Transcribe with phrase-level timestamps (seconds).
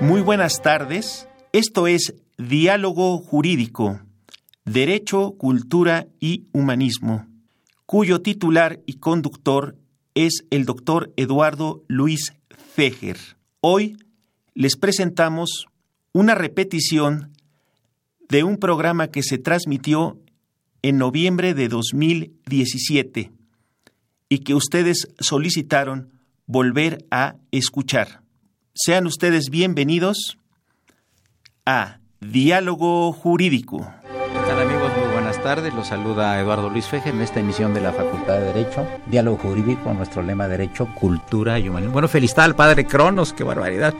[0.00, 1.28] Muy buenas tardes.
[1.52, 4.00] Esto es Diálogo Jurídico,
[4.64, 7.26] Derecho, Cultura y Humanismo,
[7.84, 9.76] cuyo titular y conductor
[10.14, 12.32] es el doctor Eduardo Luis
[12.74, 13.18] Fejer.
[13.60, 13.98] Hoy
[14.54, 15.66] les presentamos
[16.14, 17.32] una repetición
[18.30, 20.18] de un programa que se transmitió
[20.80, 23.32] en noviembre de 2017
[24.30, 26.08] y que ustedes solicitaron
[26.46, 28.22] volver a escuchar.
[28.72, 30.38] Sean ustedes bienvenidos
[31.66, 33.92] a Diálogo Jurídico.
[34.04, 34.92] ¿Qué tal amigos?
[34.96, 35.74] Muy buenas tardes.
[35.74, 38.86] Los saluda Eduardo Luis Feje en esta emisión de la Facultad de Derecho.
[39.06, 41.94] Diálogo Jurídico, nuestro lema Derecho, Cultura y Humanismo.
[41.94, 43.92] Bueno, felicidad al padre Cronos, qué barbaridad.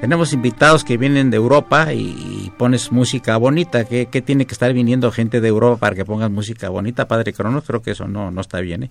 [0.00, 3.84] Tenemos invitados que vienen de Europa y, pones música bonita.
[3.84, 7.32] ¿Qué, ¿Qué, tiene que estar viniendo gente de Europa para que pongas música bonita, padre
[7.32, 7.62] Cronos?
[7.64, 8.82] Creo que eso no, no está bien.
[8.84, 8.90] ¿eh?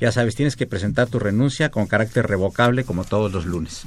[0.00, 3.84] Ya sabes, tienes que presentar tu renuncia con carácter revocable como todos los lunes.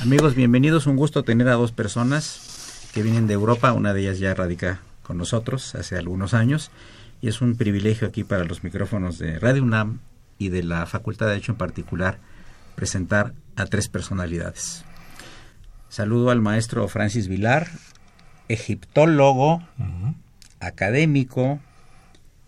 [0.00, 0.86] Amigos, bienvenidos.
[0.86, 3.72] Un gusto tener a dos personas que vienen de Europa.
[3.72, 6.70] Una de ellas ya radica con nosotros hace algunos años
[7.20, 10.00] y es un privilegio aquí para los micrófonos de Radio UNAM
[10.38, 12.18] y de la Facultad de Derecho en particular
[12.74, 14.84] presentar a tres personalidades.
[15.88, 17.68] Saludo al maestro Francis Vilar,
[18.48, 19.62] egiptólogo,
[20.60, 21.60] académico,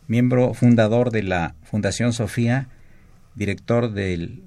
[0.07, 2.69] miembro fundador de la Fundación Sofía,
[3.35, 4.43] director del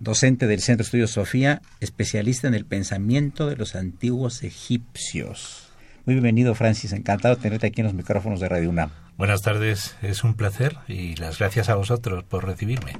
[0.00, 5.68] docente del Centro de Estudios Sofía, especialista en el pensamiento de los antiguos egipcios.
[6.04, 6.92] Muy bienvenido, Francis.
[6.92, 8.90] Encantado de tenerte aquí en los micrófonos de Radio UNAM.
[9.16, 12.94] Buenas tardes, es un placer y las gracias a vosotros por recibirme.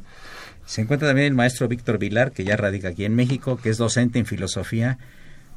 [0.65, 3.79] Se encuentra también el maestro Víctor Vilar, que ya radica aquí en México, que es
[3.79, 4.99] docente en filosofía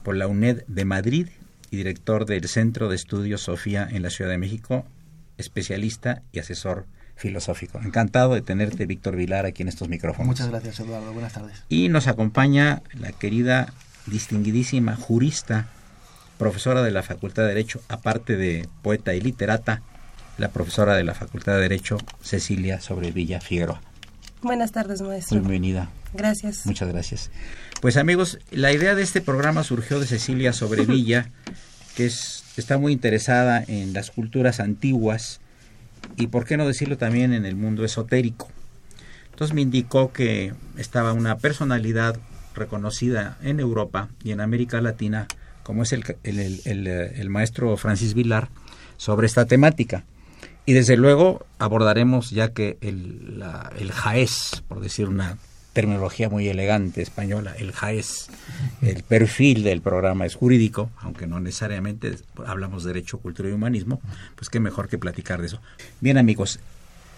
[0.01, 1.28] por la UNED de Madrid
[1.69, 4.88] y director del Centro de Estudios Sofía en la Ciudad de México,
[5.38, 6.85] especialista y asesor
[7.16, 7.79] filosófico.
[7.79, 10.28] Encantado de tenerte, Víctor Vilar, aquí en estos micrófonos.
[10.28, 11.13] Muchas gracias, Eduardo.
[11.13, 11.63] Buenas tardes.
[11.69, 13.74] Y nos acompaña la querida,
[14.06, 15.69] distinguidísima jurista,
[16.38, 19.81] profesora de la Facultad de Derecho, aparte de poeta y literata,
[20.38, 23.81] la profesora de la Facultad de Derecho, Cecilia Sobrevilla Figueroa.
[24.41, 25.40] Buenas tardes, maestro.
[25.40, 25.90] Bienvenida.
[26.13, 26.66] Gracias.
[26.66, 27.31] Muchas gracias.
[27.81, 31.31] Pues amigos, la idea de este programa surgió de Cecilia Sobrevilla,
[31.95, 35.42] que es, está muy interesada en las culturas antiguas
[36.18, 38.50] y, por qué no decirlo, también en el mundo esotérico.
[39.31, 42.18] Entonces me indicó que estaba una personalidad
[42.54, 45.28] reconocida en Europa y en América Latina,
[45.63, 48.50] como es el, el, el, maestro Francis Vilar,
[48.98, 50.06] sobre esta temática.
[50.66, 53.92] Y desde luego abordaremos, ya que el, la, el
[54.68, 55.38] por decir una
[55.75, 58.30] terminología muy elegante española, el JAES,
[58.81, 62.16] el perfil del programa es jurídico, aunque no necesariamente
[62.48, 64.00] hablamos de derecho, cultura y humanismo,
[64.36, 65.60] pues qué mejor que platicar de eso.
[66.00, 66.62] Bien amigos,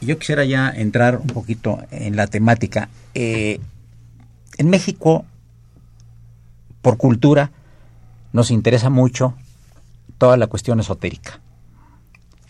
[0.02, 2.90] yo quisiera ya entrar un poquito en la temática.
[3.14, 3.60] Eh,
[4.58, 5.24] en México,
[6.82, 7.52] por cultura,
[8.34, 9.36] nos interesa mucho
[10.18, 11.42] toda la cuestión esotérica.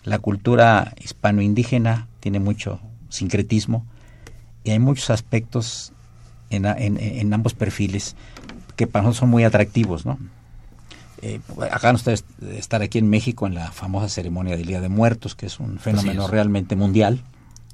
[0.04, 3.84] La cultura hispano-indígena tiene mucho sincretismo
[4.64, 5.92] y hay muchos aspectos
[6.50, 8.16] en, en, ambos perfiles
[8.76, 10.18] que para nosotros son muy atractivos, ¿no?
[11.20, 11.40] Eh,
[11.72, 15.46] acá ustedes estar aquí en México en la famosa ceremonia del Día de Muertos, que
[15.46, 17.22] es un fenómeno realmente mundial,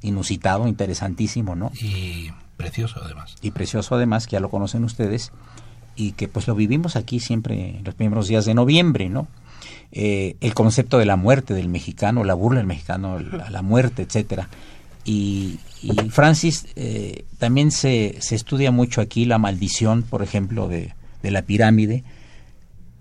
[0.01, 1.71] inusitado, interesantísimo, ¿no?
[1.81, 3.37] Y precioso además.
[3.43, 5.31] Y precioso además, que ya lo conocen ustedes,
[5.95, 9.29] y que pues lo vivimos aquí siempre los primeros días de noviembre, ¿no?
[9.93, 14.03] Eh, el concepto de la muerte del mexicano, la burla del mexicano, la, la muerte,
[14.03, 14.49] etcétera.
[15.05, 15.59] Y,
[16.11, 21.43] Francis, eh, también se, se, estudia mucho aquí la maldición, por ejemplo, de, de, la
[21.43, 22.05] pirámide.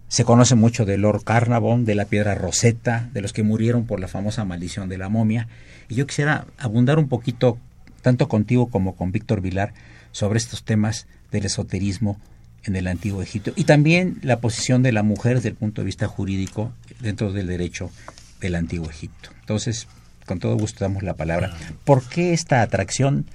[0.09, 3.99] Se conoce mucho de Lord Carnarvon, de la piedra Rosetta, de los que murieron por
[3.99, 5.47] la famosa maldición de la momia.
[5.87, 7.57] Y yo quisiera abundar un poquito,
[8.01, 9.73] tanto contigo como con Víctor Vilar,
[10.11, 12.19] sobre estos temas del esoterismo
[12.63, 15.85] en el antiguo Egipto y también la posición de la mujer desde el punto de
[15.85, 16.71] vista jurídico
[17.01, 17.91] dentro del derecho
[18.39, 19.29] del antiguo Egipto.
[19.41, 19.87] Entonces,
[20.25, 21.53] con todo gusto damos la palabra.
[21.83, 23.25] ¿Por qué esta atracción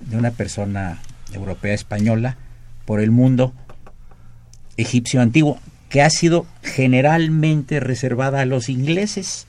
[0.00, 1.00] de una persona
[1.32, 2.36] europea española
[2.84, 3.52] por el mundo
[4.76, 5.58] egipcio antiguo
[5.88, 9.46] que ha sido generalmente reservada a los ingleses?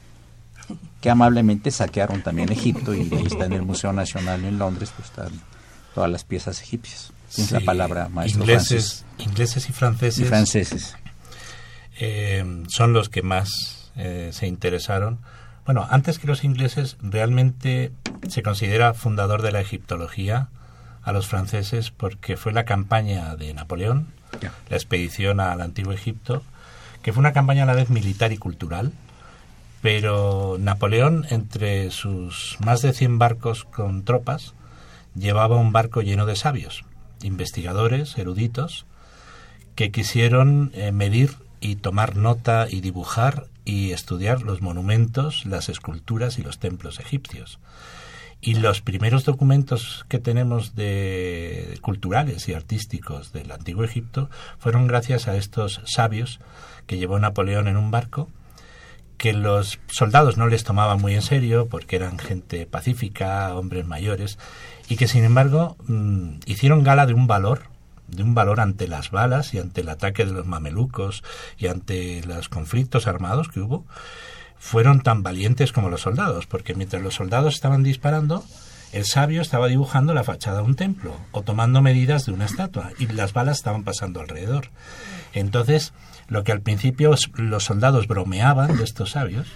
[1.02, 5.10] que amablemente saquearon también Egipto y ahí está en el Museo Nacional en Londres, pues
[5.10, 5.32] están
[5.96, 7.12] todas las piezas egipcias.
[7.34, 10.28] Tienes la palabra, maestro ingleses, Ingleses y franceses.
[10.28, 10.96] franceses.
[12.00, 13.50] Eh, son los que más
[13.96, 15.20] eh, se interesaron.
[15.70, 17.92] Bueno, antes que los ingleses, realmente
[18.28, 20.48] se considera fundador de la egiptología
[21.04, 24.08] a los franceses porque fue la campaña de Napoleón,
[24.68, 26.42] la expedición al antiguo Egipto,
[27.04, 28.94] que fue una campaña a la vez militar y cultural.
[29.84, 34.56] Pero Napoleón, entre sus más de 100 barcos con tropas,
[35.14, 36.84] llevaba un barco lleno de sabios
[37.22, 38.88] investigadores, eruditos,
[39.76, 46.40] que quisieron eh, medir y tomar nota y dibujar y estudiar los monumentos, las esculturas
[46.40, 47.60] y los templos egipcios.
[48.42, 54.30] Y los primeros documentos que tenemos de culturales y artísticos del antiguo Egipto
[54.60, 56.40] fueron gracias a estos sabios
[56.88, 58.30] que llevó Napoleón en un barco
[59.20, 64.40] que los soldados no les tomaban muy en serio porque eran gente pacífica, hombres mayores,
[64.88, 67.64] y que sin embargo mm, hicieron gala de un valor,
[68.12, 71.24] de un valor ante las balas y ante el ataque de los mamelucos
[71.58, 73.86] y ante los conflictos armados que hubo,
[74.58, 78.44] fueron tan valientes como los soldados, porque mientras los soldados estaban disparando,
[78.92, 82.92] el sabio estaba dibujando la fachada de un templo o tomando medidas de una estatua
[82.98, 84.70] y las balas estaban pasando alrededor.
[85.34, 85.94] Entonces,
[86.28, 89.48] lo que al principio los soldados bromeaban de estos sabios,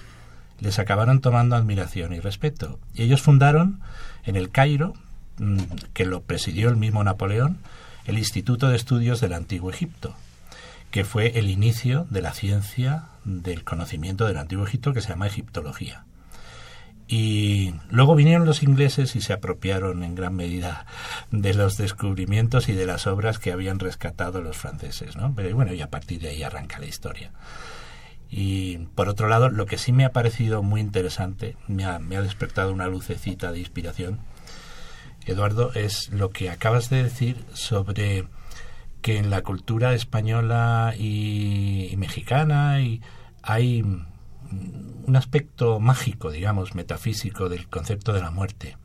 [0.59, 2.79] les acabaron tomando admiración y respeto.
[2.93, 3.81] Y ellos fundaron
[4.23, 4.93] en el Cairo,
[5.39, 5.57] mm,
[5.93, 7.57] que lo presidió el mismo Napoleón,
[8.05, 10.15] el Instituto de Estudios del Antiguo Egipto,
[10.91, 15.27] que fue el inicio de la ciencia del conocimiento del Antiguo Egipto que se llama
[15.27, 16.05] egiptología.
[17.07, 20.85] Y luego vinieron los ingleses y se apropiaron en gran medida
[21.31, 25.33] de los descubrimientos y de las obras que habían rescatado los franceses, ¿no?
[25.35, 27.31] Pero bueno, y a partir de ahí arranca la historia.
[28.29, 32.17] Y por otro lado, lo que sí me ha parecido muy interesante, me ha, me
[32.17, 34.19] ha despertado una lucecita de inspiración,
[35.31, 38.27] Eduardo, es lo que acabas de decir sobre
[39.01, 43.01] que en la cultura española y, mexicana y
[43.41, 48.77] hay un aspecto mágico, digamos, metafísico del concepto de la muerte.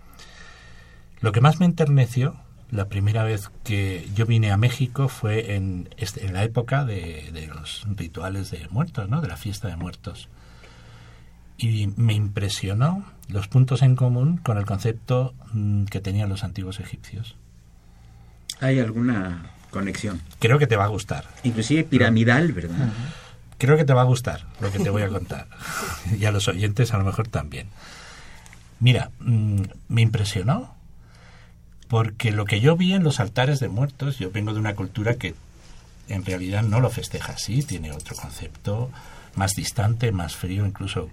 [1.21, 5.89] Lo que más me enterneció la primera vez que yo vine a México fue en,
[5.97, 9.21] este, en la época de, los rituales de muertos, ¿no?
[9.21, 10.29] de la fiesta de muertos.
[11.59, 16.81] Y me impresionó los puntos en común con el concepto mm, que tenían los antiguos
[16.81, 17.37] egipcios.
[18.61, 20.23] ¿Hay alguna conexión?
[20.39, 21.27] Creo que te va a gustar.
[21.43, 22.89] Inclusive piramidal, ¿verdad?
[23.59, 25.49] Creo que te va a gustar lo que te voy a contar.
[26.19, 27.69] y a los oyentes a lo mejor también.
[28.81, 30.75] Mira, mm, me impresionó
[31.89, 35.15] porque lo que yo vi en los altares de muertos, yo vengo de una cultura
[35.15, 35.35] que
[36.09, 38.91] en realidad no lo festeja así, tiene otro concepto
[39.35, 41.11] más distante, más frío, incluso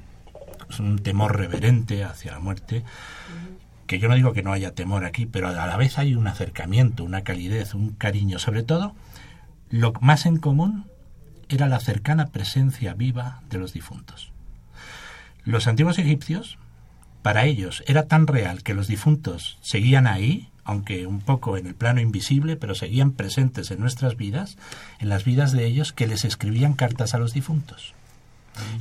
[0.69, 2.83] es un temor reverente hacia la muerte,
[3.87, 6.27] que yo no digo que no haya temor aquí, pero a la vez hay un
[6.27, 8.95] acercamiento, una calidez, un cariño, sobre todo
[9.69, 10.85] lo más en común
[11.49, 14.31] era la cercana presencia viva de los difuntos.
[15.43, 16.57] Los antiguos egipcios,
[17.21, 21.75] para ellos, era tan real que los difuntos seguían ahí, aunque un poco en el
[21.75, 24.57] plano invisible, pero seguían presentes en nuestras vidas,
[24.99, 27.93] en las vidas de ellos, que les escribían cartas a los difuntos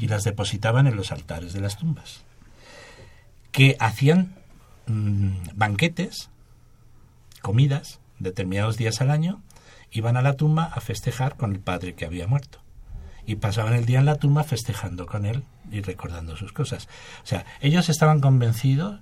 [0.00, 2.22] y las depositaban en los altares de las tumbas,
[3.52, 4.34] que hacían
[4.86, 6.30] mm, banquetes,
[7.40, 9.42] comidas, determinados días al año,
[9.90, 12.58] iban a la tumba a festejar con el padre que había muerto.
[13.26, 16.88] Y pasaban el día en la tumba festejando con él y recordando sus cosas.
[17.22, 19.00] O sea, ellos estaban convencidos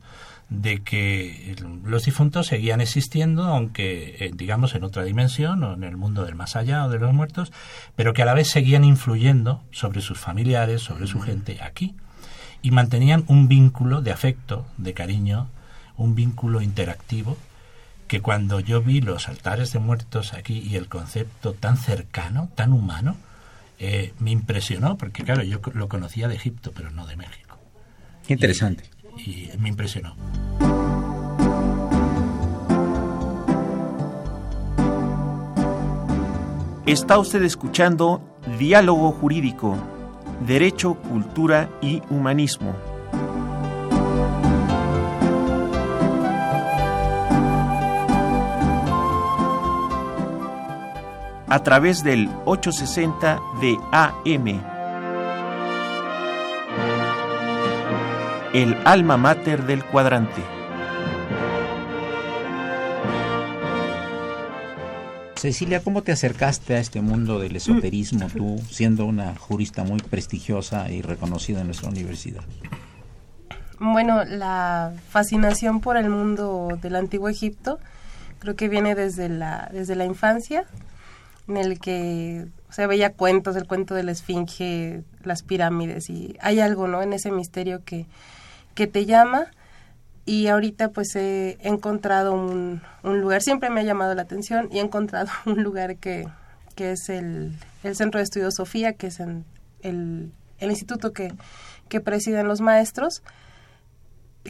[0.60, 5.96] de que los difuntos seguían existiendo, aunque eh, digamos en otra dimensión o en el
[5.96, 7.52] mundo del más allá o de los muertos,
[7.96, 11.94] pero que a la vez seguían influyendo sobre sus familiares, sobre su gente aquí
[12.62, 15.48] y mantenían un vínculo de afecto, de cariño,
[15.96, 17.36] un vínculo interactivo
[18.06, 22.72] que cuando yo vi los altares de muertos aquí y el concepto tan cercano, tan
[22.72, 23.16] humano,
[23.78, 27.58] eh, me impresionó, porque claro, yo lo conocía de Egipto, pero no de México.
[28.28, 28.84] Interesante.
[29.01, 29.01] y
[29.58, 30.14] me impresionó.
[36.86, 38.20] Está usted escuchando
[38.58, 39.76] Diálogo Jurídico,
[40.46, 42.74] Derecho, Cultura y Humanismo.
[51.48, 54.71] A través del 860 de AM.
[58.52, 60.42] El alma mater del cuadrante.
[65.36, 70.90] Cecilia, ¿cómo te acercaste a este mundo del esoterismo tú, siendo una jurista muy prestigiosa
[70.90, 72.42] y reconocida en nuestra universidad?
[73.80, 77.78] Bueno, la fascinación por el mundo del antiguo Egipto
[78.38, 80.66] creo que viene desde la, desde la infancia,
[81.48, 86.60] en el que se veía cuentos, el cuento de la esfinge, las pirámides, y hay
[86.60, 88.04] algo, ¿no?, en ese misterio que,
[88.74, 89.48] que te llama
[90.24, 94.82] y ahorita pues he encontrado un, lugar, siempre me ha llamado la atención y he
[94.82, 96.28] encontrado un lugar que,
[96.74, 97.52] que es el,
[97.82, 99.44] el, Centro de Estudios Sofía, que es el,
[99.82, 101.32] el, instituto que,
[101.88, 103.22] que presiden los maestros,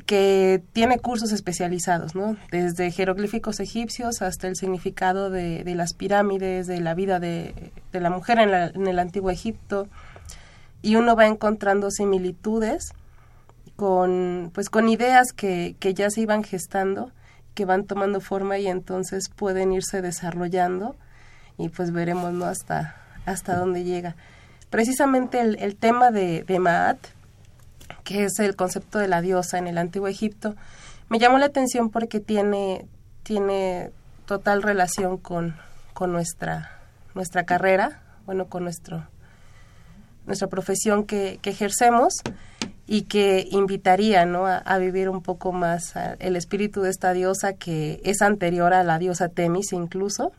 [0.06, 2.36] que tiene cursos especializados, ¿no?
[2.50, 8.00] Desde jeroglíficos egipcios hasta el significado de, de las pirámides, de la vida de, de
[8.00, 9.88] la mujer en, la, en el antiguo Egipto,
[10.80, 12.92] y uno va encontrando similitudes
[13.82, 17.10] con pues con ideas que, que ya se iban gestando
[17.52, 20.94] que van tomando forma y entonces pueden irse desarrollando
[21.58, 22.94] y pues veremos no hasta
[23.26, 24.14] hasta dónde llega.
[24.70, 26.98] Precisamente el, tema de, de Maat
[28.04, 30.54] que es el concepto de la diosa en el antiguo Egipto
[31.08, 32.86] me llamó la atención porque tiene
[33.24, 33.90] tiene
[34.26, 35.56] total relación con,
[35.92, 36.78] con nuestra
[37.16, 39.08] nuestra carrera bueno con nuestro
[40.24, 42.22] nuestra profesión que, que ejercemos
[42.92, 44.46] y que invitaría ¿no?
[44.46, 48.98] a, vivir un poco más el espíritu de esta diosa que es anterior a la
[48.98, 50.30] diosa Temis incluso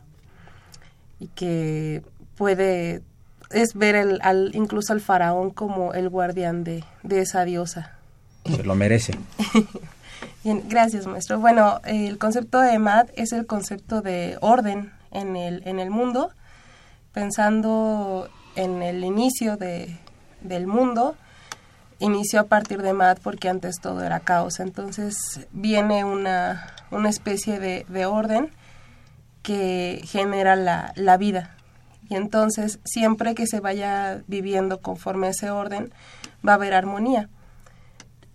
[1.18, 2.04] y que
[2.36, 3.02] puede
[3.50, 7.98] es ver el, al, incluso al faraón como el guardián de, de esa diosa.
[8.44, 9.18] Se lo merece.
[10.44, 11.40] Bien, gracias maestro.
[11.40, 16.30] Bueno, el concepto de Mad es el concepto de orden en el, en el mundo,
[17.12, 19.96] pensando en el inicio de,
[20.40, 21.16] del mundo,
[22.04, 24.60] inició a partir de Mad porque antes todo era caos.
[24.60, 28.50] Entonces viene una, una especie de, de, orden
[29.42, 31.56] que genera la, la, vida.
[32.08, 35.92] Y entonces siempre que se vaya viviendo conforme a ese orden,
[36.46, 37.28] va a haber armonía.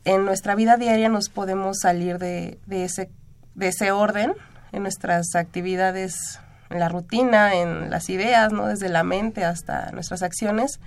[0.04, 3.12] En nuestra vida diaria nos podemos salir de, de, ese,
[3.54, 4.34] de ese orden
[4.72, 6.40] en nuestras actividades,
[6.72, 8.68] en la rutina, en las ideas, ¿no?
[8.68, 10.80] desde la mente hasta nuestras acciones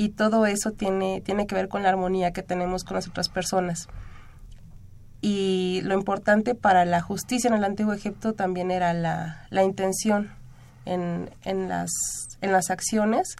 [0.00, 3.28] y todo eso tiene, tiene que ver con la armonía que tenemos con las otras
[3.28, 3.86] personas.
[5.20, 10.30] Y lo importante para la justicia en el Antiguo Egipto también era la, la intención
[10.86, 11.90] en, en, las,
[12.40, 13.36] en las acciones,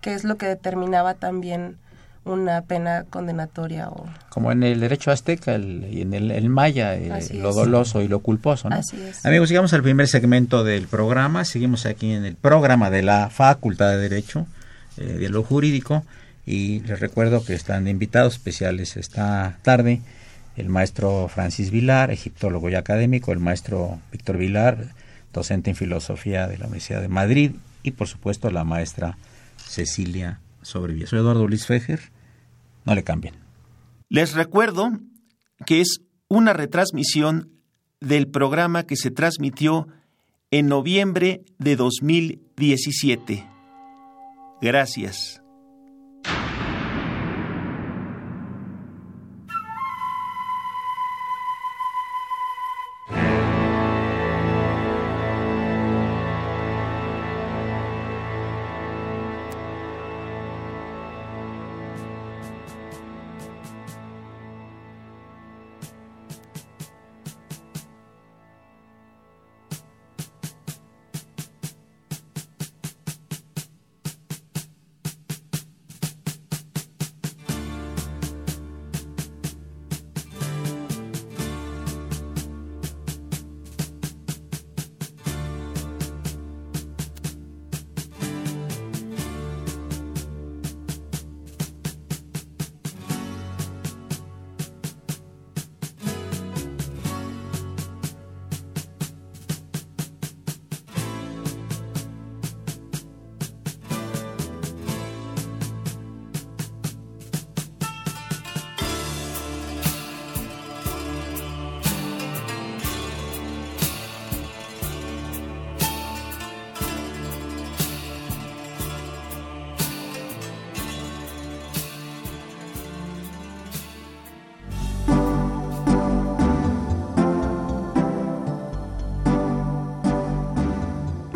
[0.00, 1.76] que es lo que determinaba también
[2.24, 3.88] una pena condenatoria.
[3.88, 4.06] O...
[4.28, 8.68] Como en el derecho azteca y en el, maya, eh, lo doloso y lo culposo.
[8.68, 8.76] ¿no?
[8.76, 9.26] Así es.
[9.26, 11.44] Amigos, llegamos al primer segmento del programa.
[11.44, 14.46] Seguimos aquí en el programa de la Facultad de Derecho
[14.96, 16.04] eh, lo jurídico
[16.46, 20.00] y les recuerdo que están invitados especiales esta tarde
[20.56, 24.94] el maestro Francis Vilar, egiptólogo y académico, el maestro Víctor Vilar,
[25.32, 29.16] docente en filosofía de la Universidad de Madrid y por supuesto la maestra
[29.56, 31.06] Cecilia Sobrevía.
[31.06, 32.00] Soy Eduardo Luis Fejer,
[32.84, 33.34] no le cambien.
[34.08, 34.90] Les recuerdo
[35.66, 37.50] que es una retransmisión
[38.00, 39.88] del programa que se transmitió
[40.50, 43.46] en noviembre de 2017.
[44.60, 45.39] Gracias.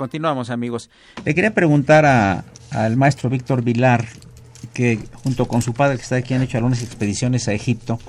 [0.00, 0.88] Continuamos, amigos.
[1.26, 4.06] Le quería preguntar a, al maestro Víctor Vilar,
[4.72, 8.00] que junto con su padre, que está aquí, han hecho algunas expediciones a Egipto,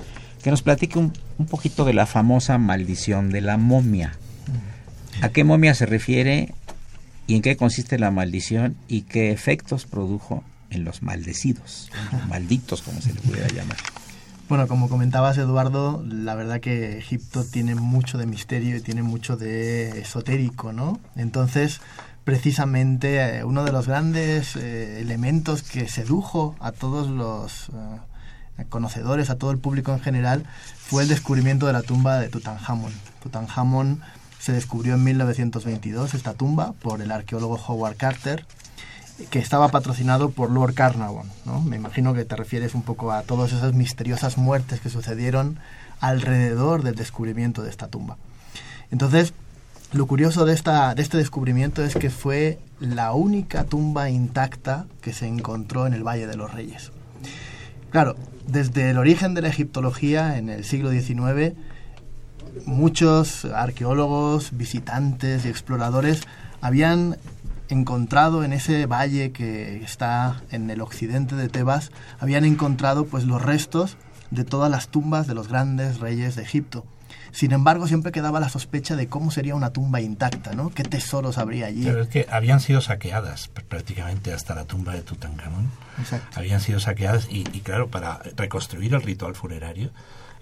[0.42, 1.12] que nos platique un,
[1.50, 4.14] poquito de la famosa maldición de la momia.
[5.20, 6.54] ¿A qué momia se refiere
[7.26, 11.90] y en qué consiste la maldición y qué efectos produjo en los maldecidos,
[12.26, 13.76] malditos, como se le pudiera llamar?
[14.52, 19.38] Bueno, como comentabas Eduardo, la verdad que Egipto tiene mucho de misterio y tiene mucho
[19.38, 21.00] de esotérico, ¿no?
[21.16, 21.80] Entonces,
[22.24, 27.70] precisamente eh, uno de los grandes eh, elementos que sedujo a todos los
[28.58, 30.44] eh, conocedores, a todo el público en general,
[30.76, 32.92] fue el descubrimiento de la tumba de Tutankamón.
[33.22, 34.02] Tutankamón
[34.38, 38.44] se descubrió en 1922 esta tumba por el arqueólogo Howard Carter
[39.30, 41.28] que estaba patrocinado por Lord Carnarvon.
[41.44, 41.60] ¿no?
[41.60, 45.58] Me imagino que te refieres un poco a todas esas misteriosas muertes que sucedieron
[46.00, 48.16] alrededor del descubrimiento de esta tumba.
[48.90, 49.32] Entonces,
[49.92, 55.12] lo curioso de, esta, de este descubrimiento es que fue la única tumba intacta que
[55.12, 56.92] se encontró en el Valle de los Reyes.
[57.90, 61.54] Claro, desde el origen de la egiptología en el siglo XIX,
[62.64, 66.22] muchos arqueólogos, visitantes y exploradores
[66.62, 67.18] habían
[67.72, 73.42] encontrado en ese valle que está en el occidente de Tebas, habían encontrado pues los
[73.42, 73.96] restos
[74.30, 76.84] de todas las tumbas de los grandes reyes de Egipto.
[77.32, 80.68] Sin embargo, siempre quedaba la sospecha de cómo sería una tumba intacta, ¿no?
[80.68, 81.84] ¿Qué tesoros habría allí?
[81.84, 85.70] Pero es que habían sido saqueadas prácticamente hasta la tumba de Tutankamón.
[85.98, 86.38] Exacto.
[86.38, 89.90] Habían sido saqueadas y, y claro, para reconstruir el ritual funerario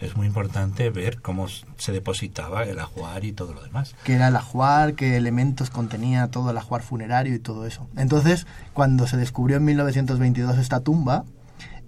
[0.00, 3.94] es muy importante ver cómo se depositaba el ajuar y todo lo demás.
[4.04, 7.86] qué era el ajuar, qué elementos contenía todo el ajuar funerario y todo eso.
[7.96, 11.24] Entonces, cuando se descubrió en 1922 esta tumba,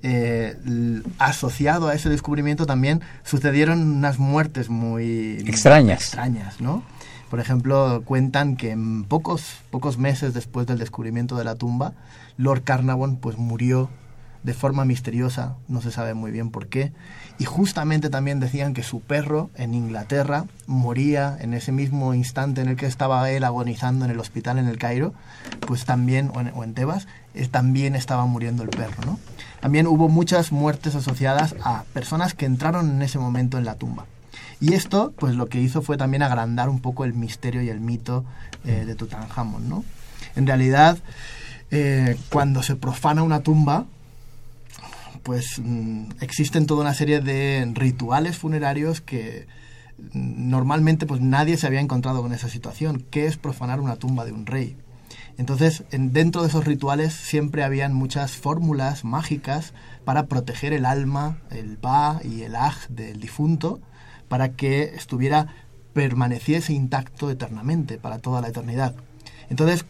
[0.02, 0.56] eh,
[1.18, 6.02] asociado a ese descubrimiento también sucedieron unas muertes muy Extrañas.
[6.02, 6.82] extrañas, ¿no?
[7.30, 11.94] Por ejemplo, cuentan que en pocos, pocos meses después del descubrimiento de la tumba,
[12.36, 13.88] Lord Carnarvon pues murió
[14.42, 16.92] de forma misteriosa, no se sabe muy bien por qué,
[17.38, 22.68] y justamente también decían que su perro en Inglaterra moría en ese mismo instante en
[22.68, 25.14] el que estaba él agonizando en el hospital en el Cairo,
[25.66, 29.18] pues también, o en, Tebas, eh, también estaba muriendo el perro, ¿no?
[29.60, 34.06] También hubo muchas muertes asociadas a personas que entraron en ese momento en la tumba.
[34.60, 37.80] Y esto, pues lo que hizo fue también agrandar un poco el misterio y el
[37.80, 38.24] mito
[38.64, 39.84] eh, de Tutankamón, ¿no?
[40.36, 40.98] En realidad,
[41.70, 43.86] eh, cuando se profana una tumba,
[45.22, 49.46] pues mm, existen toda una serie de rituales funerarios que
[49.98, 53.04] mm, normalmente pues nadie se había encontrado con esa situación.
[53.10, 54.76] ¿Qué es profanar una tumba de un rey?
[55.38, 59.72] Entonces, en- dentro de esos rituales siempre habían muchas fórmulas mágicas
[60.04, 63.80] para proteger el alma, el ba y el aj del difunto,
[64.28, 65.48] para que estuviera,
[65.94, 68.94] permaneciese intacto eternamente, para toda la eternidad.
[69.50, 69.84] Entonces,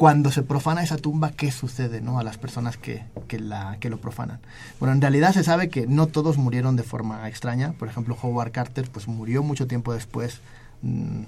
[0.00, 2.18] cuando se profana esa tumba, ¿qué sucede ¿no?
[2.18, 4.40] a las personas que, que, la, que lo profanan?
[4.78, 7.74] Bueno, en realidad se sabe que no todos murieron de forma extraña.
[7.74, 10.40] Por ejemplo, Howard Carter pues, murió mucho tiempo después,
[10.80, 11.24] mm,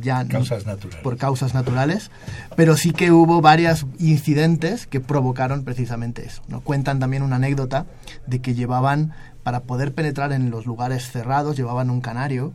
[0.00, 1.02] ya Causas naturales.
[1.02, 2.10] por causas naturales,
[2.56, 6.40] pero sí que hubo varios incidentes que provocaron precisamente eso.
[6.48, 6.62] ¿no?
[6.62, 7.84] Cuentan también una anécdota
[8.26, 12.54] de que llevaban, para poder penetrar en los lugares cerrados, llevaban un canario,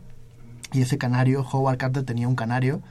[0.72, 2.82] y ese canario, Howard Carter tenía un canario,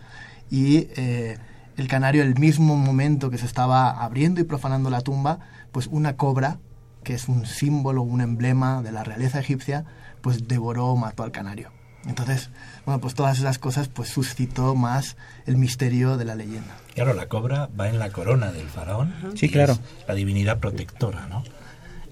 [0.50, 1.38] y eh,
[1.80, 5.40] el canario, el mismo momento que se estaba abriendo y profanando la tumba,
[5.72, 6.60] pues una cobra,
[7.04, 9.86] que es un símbolo, un emblema de la realeza egipcia,
[10.20, 11.72] pues devoró o mató al canario.
[12.06, 12.50] Entonces,
[12.86, 15.16] bueno, pues todas esas cosas pues suscitó más
[15.46, 16.76] el misterio de la leyenda.
[16.96, 19.14] Claro, la cobra va en la corona del faraón.
[19.36, 19.74] Sí, claro.
[19.74, 21.46] es la divinidad protectora, ¿no?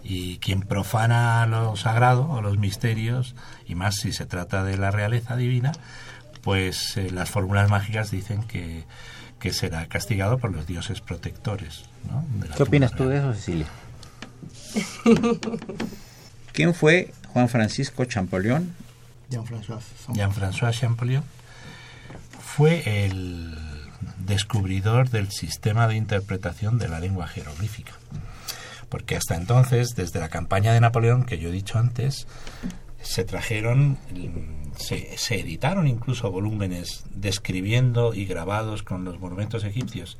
[0.02, 4.92] Y quien profana lo sagrado o los misterios, y más si se trata de la
[4.92, 5.74] realeza divina,
[6.42, 8.86] pues eh, las fórmulas mágicas dicen que,
[9.40, 11.84] que será castigado por los dioses protectores.
[12.56, 13.68] ¿Qué opinas tú de eso, Cecilia?
[16.54, 18.74] ¿Quién fue Juan Francisco Champollion?
[19.30, 21.24] Jean-François Champollion
[22.40, 23.56] fue el
[24.26, 27.94] descubridor del sistema de interpretación de la lengua jeroglífica.
[28.90, 32.26] Porque hasta entonces, desde la campaña de Napoleón, que yo he dicho antes,
[33.02, 33.98] se trajeron,
[34.78, 40.18] se, se editaron incluso volúmenes describiendo y grabados con los monumentos egipcios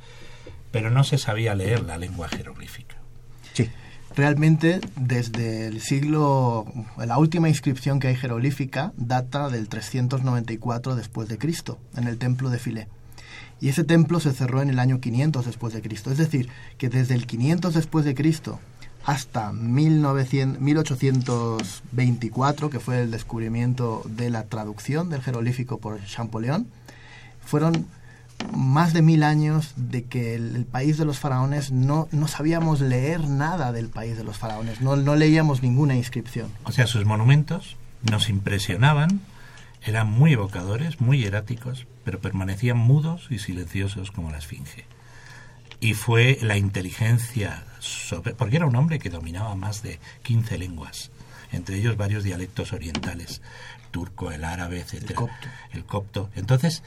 [0.70, 2.96] pero no se sabía leer la lengua jeroglífica.
[3.54, 3.68] Sí.
[4.14, 11.38] Realmente, desde el siglo, la última inscripción que hay jeroglífica data del 394 después de
[11.38, 12.88] Cristo, en el templo de Filé.
[13.60, 16.10] Y ese templo se cerró en el año 500 después de Cristo.
[16.10, 18.60] Es decir, que desde el 500 después de Cristo
[19.08, 26.66] hasta 1900, 1824, que fue el descubrimiento de la traducción del jeroglífico por Champollion,
[27.42, 27.86] fueron
[28.52, 33.26] más de mil años de que el, país de los faraones no, no sabíamos leer
[33.26, 36.50] nada del país de los faraones, no, no leíamos ninguna inscripción.
[36.64, 37.78] O sea, sus monumentos
[38.10, 39.22] nos impresionaban,
[39.82, 44.84] eran muy evocadores, muy hieráticos, pero permanecían mudos y silenciosos como la esfinge.
[45.80, 51.10] Y fue la inteligencia, sobre, porque era un hombre que dominaba más de 15 lenguas,
[51.52, 53.42] entre ellos varios dialectos orientales,
[53.90, 55.04] turco, el árabe, etc.
[55.08, 55.48] El copto.
[55.72, 56.30] El copto.
[56.34, 56.82] Entonces,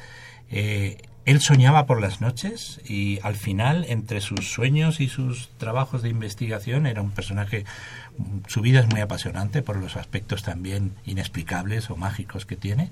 [0.50, 6.02] eh, él soñaba por las noches y al final, entre sus sueños y sus trabajos
[6.02, 7.66] de investigación, era un personaje,
[8.48, 12.90] su vida es muy apasionante por los aspectos también inexplicables o mágicos que tiene,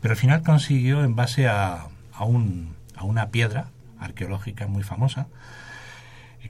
[0.00, 3.68] pero al final consiguió, en base a, a, un, a una piedra
[4.02, 5.26] arqueológica muy famosa,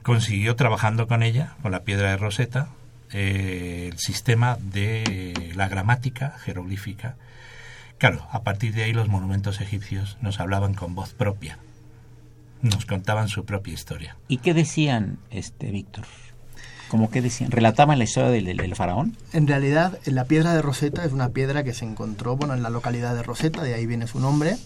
[0.01, 2.69] consiguió trabajando con ella, con la piedra de Rosetta,
[3.11, 7.15] eh, el sistema de la gramática jeroglífica
[8.03, 11.57] Claro, a partir de ahí los monumentos egipcios nos hablaban con voz propia,
[12.61, 14.17] nos contaban su propia historia.
[14.27, 16.03] ¿Y qué decían, este Víctor?
[16.93, 17.49] ¿Cómo que decían?
[17.49, 19.17] ¿Relataban la historia del, del, faraón?
[19.31, 22.69] En realidad, la piedra de Rosetta es una piedra que se encontró bueno, en la
[22.69, 24.57] localidad de Rosetta, de ahí viene su nombre,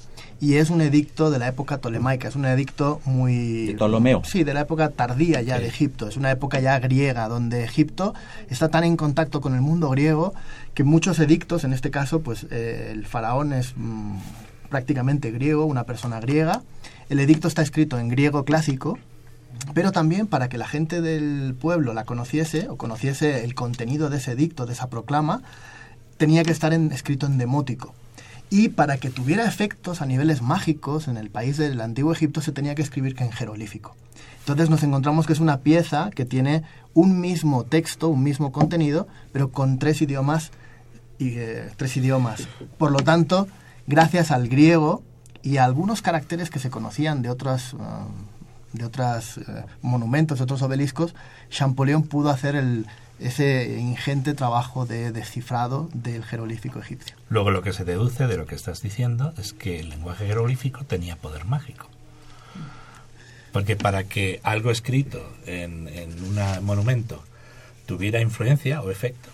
[0.42, 3.68] y es un edicto de la época tolemaica, es un edicto muy...
[3.68, 4.24] De Ptolomeo.
[4.26, 5.62] Sí, de la época tardía ya Sí.
[5.62, 8.14] de Egipto, es una época ya griega, donde Egipto
[8.50, 10.34] está tan en contacto con el mundo griego
[10.74, 14.18] que muchos edictos, en este caso, pues eh, el faraón es mm,
[14.70, 16.62] prácticamente griego, una persona griega,
[17.08, 19.00] el edicto está escrito en griego clásico,
[19.74, 24.18] pero también para que la gente del pueblo la conociese o conociese el contenido de
[24.18, 25.42] ese edicto, de esa proclama,
[26.18, 27.94] tenía que estar en- escrito en demótico.
[28.50, 32.54] Y para que tuviera efectos a niveles mágicos en el país del antiguo Egipto se
[32.54, 33.96] tenía que escribir que en jeroglífico.
[34.40, 39.08] Entonces nos encontramos que es una pieza que tiene un mismo texto, un mismo contenido,
[39.34, 40.52] pero con tres idiomas
[41.20, 42.48] y eh, tres idiomas.
[42.78, 43.50] Por lo tanto,
[43.86, 45.04] gracias al griego
[45.44, 48.08] y a algunos caracteres que se conocían de otras ah,
[48.74, 49.40] de otros
[49.82, 51.16] monumentos, de otros obeliscos,
[51.50, 52.86] Champollion pudo hacer el,
[53.20, 57.16] ese ingente trabajo de descifrado del jeroglífico egipcio.
[57.30, 60.84] Luego lo que se deduce de lo que estás diciendo es que el lenguaje jeroglífico
[60.86, 61.88] tenía poder mágico.
[63.54, 67.24] Porque para que algo escrito en, en un monumento
[67.86, 69.30] tuviera influencia o efecto,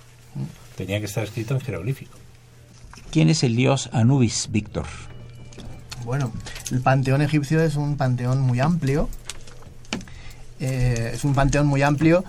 [0.78, 2.18] tenía que estar escrito en jeroglífico.
[3.12, 4.86] ¿Quién es el dios Anubis, Víctor?
[6.06, 6.32] Bueno,
[6.72, 9.10] el panteón egipcio es un panteón muy amplio.
[10.66, 12.24] Eh, es un panteón muy amplio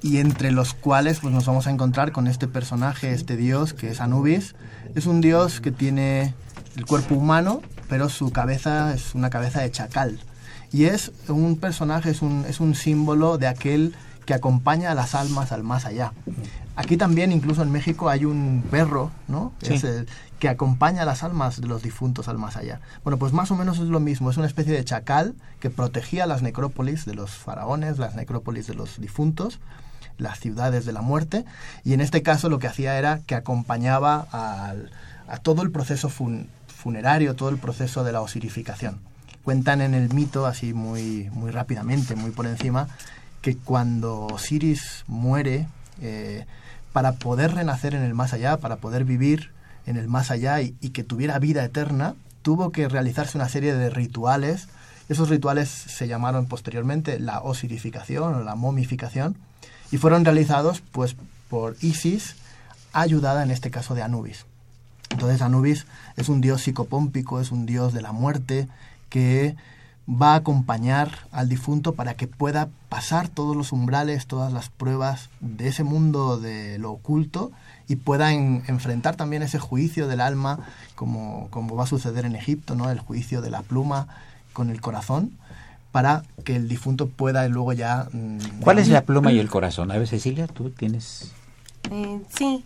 [0.00, 3.90] y entre los cuales pues, nos vamos a encontrar con este personaje, este dios que
[3.90, 4.54] es Anubis.
[4.94, 6.34] Es un dios que tiene
[6.76, 10.20] el cuerpo humano, pero su cabeza es una cabeza de chacal.
[10.70, 15.16] Y es un personaje, es un, es un símbolo de aquel que acompaña a las
[15.16, 16.12] almas al más allá.
[16.76, 19.52] Aquí también, incluso en México, hay un perro, ¿no?
[19.62, 19.74] Sí.
[19.74, 20.08] Es el
[20.40, 22.80] que acompaña a las almas de los difuntos al más allá.
[23.04, 24.30] Bueno, pues más o menos es lo mismo.
[24.30, 28.74] Es una especie de chacal que protegía las necrópolis de los faraones, las necrópolis de
[28.74, 29.60] los difuntos,
[30.18, 31.44] las ciudades de la muerte.
[31.84, 34.90] Y en este caso lo que hacía era que acompañaba al-
[35.28, 38.98] a todo el proceso fun- funerario, todo el proceso de la osirificación.
[39.44, 42.88] Cuentan en el mito, así muy, muy rápidamente, muy por encima,
[43.42, 45.66] que cuando Osiris muere,
[46.00, 46.46] eh,
[46.94, 49.50] para poder renacer en el más allá, para poder vivir
[49.84, 53.90] en el más allá y, que tuviera vida eterna, tuvo que realizarse una serie de
[53.90, 54.68] rituales.
[55.08, 59.36] Esos rituales se llamaron posteriormente la osirificación o la momificación
[59.90, 61.16] y fueron realizados pues
[61.50, 62.36] por Isis,
[62.92, 64.46] ayudada en este caso de Anubis.
[65.10, 68.68] Entonces Anubis es un dios psicopómpico, es un dios de la muerte
[69.08, 69.56] que
[70.08, 75.30] va a acompañar al difunto para que pueda pasar todos los umbrales, todas las pruebas
[75.40, 77.52] de ese mundo de lo oculto
[77.88, 80.58] y pueda en- enfrentar también ese juicio del alma,
[80.94, 82.90] como, como va a suceder en Egipto, ¿no?
[82.90, 84.06] el juicio de la pluma
[84.52, 85.32] con el corazón,
[85.90, 88.08] para que el difunto pueda luego ya...
[88.12, 89.90] mm, ¿Cuál es la pluma y el corazón?
[89.90, 91.32] A ver, Cecilia, tú tienes...
[91.90, 92.64] Eh, sí.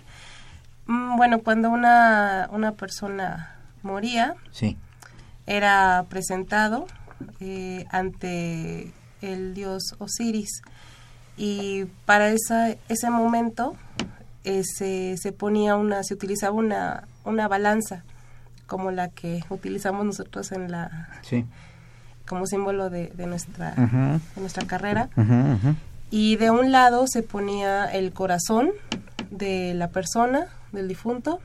[0.87, 4.77] Mm, Bueno, cuando una, una persona moría, Sí.
[5.47, 6.87] era presentado
[7.41, 10.63] eh, ante el dios Osiris
[11.37, 13.75] y para esa, ese momento
[14.45, 18.05] eh, se, se ponía una, se utilizaba una, una balanza
[18.67, 21.45] como la que utilizamos nosotros en la Sí.
[22.29, 25.09] como símbolo de, nuestra, de nuestra carrera.
[26.11, 28.71] Y de un lado se ponía el corazón
[29.31, 31.41] de la persona, del difunto,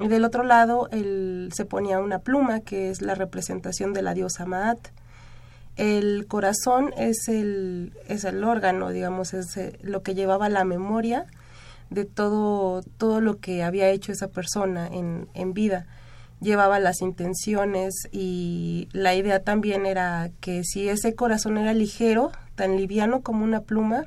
[0.00, 4.14] y del otro lado el, se ponía una pluma, que es la representación de la
[4.14, 4.78] diosa Maat.
[5.76, 11.26] El corazón es el, es el órgano, digamos, es eh, lo que llevaba la memoria
[11.90, 15.86] de todo, todo lo que había hecho esa persona en, en vida.
[16.40, 22.76] Llevaba las intenciones y la idea también era que si ese corazón era ligero, tan
[22.76, 24.04] liviano como una pluma,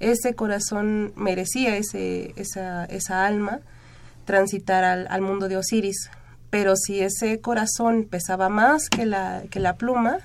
[0.00, 3.60] ese corazón merecía ese, esa, esa alma
[4.24, 6.10] transitar al, al, mundo de Osiris.
[6.50, 10.18] Pero si ese corazón pesaba más que la, que la pluma,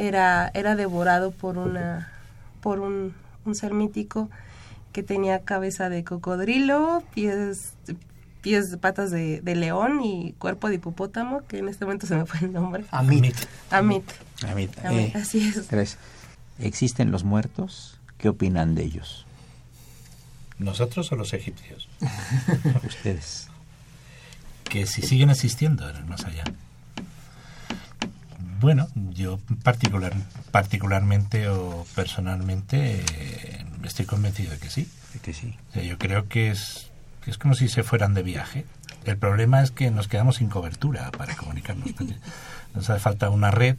[0.00, 2.10] era, era devorado por, una,
[2.62, 4.30] por un, un ser mítico
[4.92, 7.74] que tenía cabeza de cocodrilo, pies,
[8.40, 12.24] pies, patas de, de, león y cuerpo de hipopótamo, que en este momento se me
[12.24, 12.84] fue el nombre.
[12.90, 13.36] Amit.
[13.70, 14.10] Amit.
[14.42, 14.72] Amit.
[14.84, 15.98] Eh, así es.
[16.58, 17.98] ¿Existen los muertos?
[18.16, 19.26] ¿Qué opinan de ellos?
[20.58, 21.88] ¿Nosotros o los egipcios?
[22.86, 23.48] Ustedes.
[24.64, 26.44] Que si siguen existiendo en el más allá.
[28.60, 30.12] Bueno, yo particular,
[30.50, 34.86] particularmente o personalmente eh, estoy convencido de que sí.
[35.14, 35.56] De que sí.
[35.74, 36.90] yo creo que es,
[37.26, 38.66] es como si se fueran de viaje.
[39.06, 41.88] El problema es que nos quedamos sin cobertura para comunicarnos.
[42.74, 43.76] Nos hace falta una red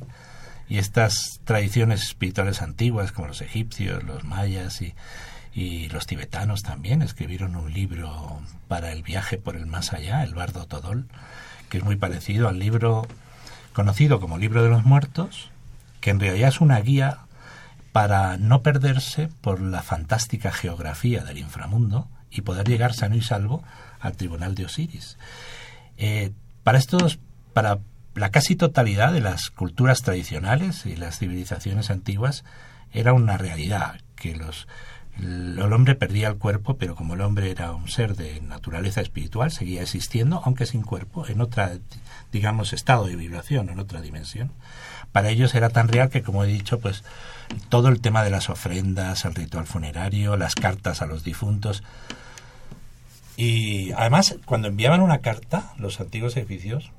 [0.68, 4.94] y estas tradiciones espirituales antiguas como los egipcios, los mayas y,
[5.54, 10.34] y los tibetanos también escribieron un libro para el viaje por el más allá, el
[10.34, 11.06] Bardo Todol,
[11.70, 13.08] que es muy parecido al libro
[13.74, 15.50] conocido como Libro de los Muertos,
[16.00, 17.20] que en realidad es una guía
[17.92, 23.64] para no perderse por la fantástica geografía del inframundo y poder llegar sano y salvo
[24.00, 25.18] al tribunal de Osiris.
[25.98, 26.32] Eh,
[26.64, 27.20] para estos,
[27.54, 27.80] para
[28.16, 32.44] la casi totalidad de las culturas tradicionales y las civilizaciones antiguas
[32.92, 34.68] era una realidad, que los,
[35.20, 39.52] el, hombre perdía el cuerpo, pero como el hombre era un ser de naturaleza espiritual,
[39.52, 41.78] seguía existiendo, aunque sin cuerpo, en otra,
[42.32, 44.52] digamos, estado de vibración, en otra dimensión.
[45.12, 47.04] Para ellos era tan real que, como he dicho, pues
[47.70, 51.84] todo el tema de las ofrendas, el ritual funerario, las cartas a los difuntos.
[53.36, 56.92] Y además, cuando enviaban una carta, los antiguos edificios,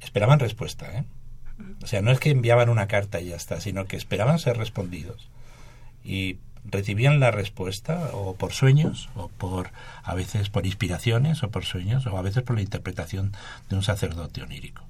[0.00, 1.04] esperaban respuesta, ¿eh?
[1.82, 4.58] O sea, no es que enviaban una carta y ya está, sino que esperaban ser
[4.58, 5.30] respondidos.
[6.04, 6.38] Y
[6.70, 9.70] recibían la respuesta o por sueños, o por
[10.02, 13.32] a veces por inspiraciones, o por sueños, o a veces por la interpretación
[13.68, 14.82] de un sacerdote onírico.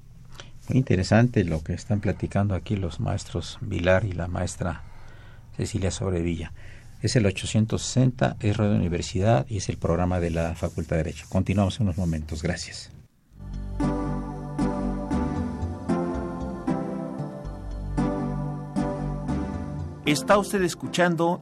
[0.69, 4.83] Muy interesante lo que están platicando aquí los maestros Vilar y la maestra
[5.55, 6.51] Cecilia Sobrevilla.
[7.01, 11.25] Es el 860, es Radio Universidad y es el programa de la Facultad de Derecho.
[11.29, 12.41] Continuamos en unos momentos.
[12.41, 12.91] Gracias.
[20.07, 21.41] Está usted escuchando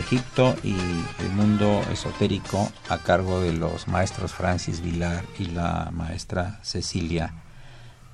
[0.00, 0.74] Egipto y
[1.22, 7.34] el mundo esotérico a cargo de los maestros Francis Vilar y la maestra Cecilia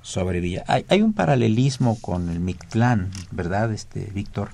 [0.02, 0.64] Sobrevilla.
[0.66, 4.50] Hay, hay un paralelismo con el Mictlán, ¿verdad, este Víctor?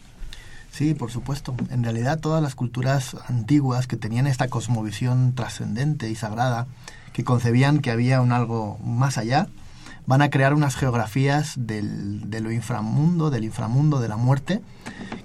[0.71, 1.55] Sí, por supuesto.
[1.71, 6.67] En realidad todas las culturas antiguas que tenían esta cosmovisión trascendente y sagrada,
[7.13, 9.49] que concebían que había un algo más allá,
[10.07, 14.63] van a crear unas geografías del, de lo inframundo, del inframundo, de la muerte,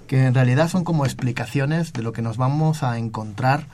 [0.08, 3.66] que en realidad son como explicaciones de lo que nos vamos a encontrar,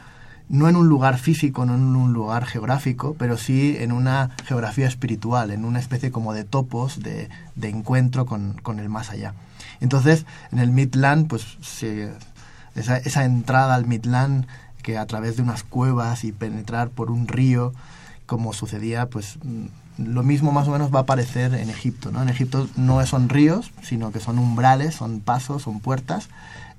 [0.51, 4.87] no en un lugar físico, no en un lugar geográfico, pero sí en una geografía
[4.87, 9.33] espiritual, en una especie como de topos de, de encuentro con, con el más allá.
[9.81, 11.57] Entonces, en el Midland, pues
[12.75, 14.47] esa, esa, entrada al Midland,
[14.83, 17.73] que a través de unas cuevas y penetrar por un río,
[18.27, 19.39] como sucedía, pues
[19.99, 22.11] lo mismo más o menos va a aparecer en Egipto.
[22.11, 22.23] ¿no?
[22.23, 26.29] En Egipto no son ríos, sino que son umbrales, son pasos, son puertas.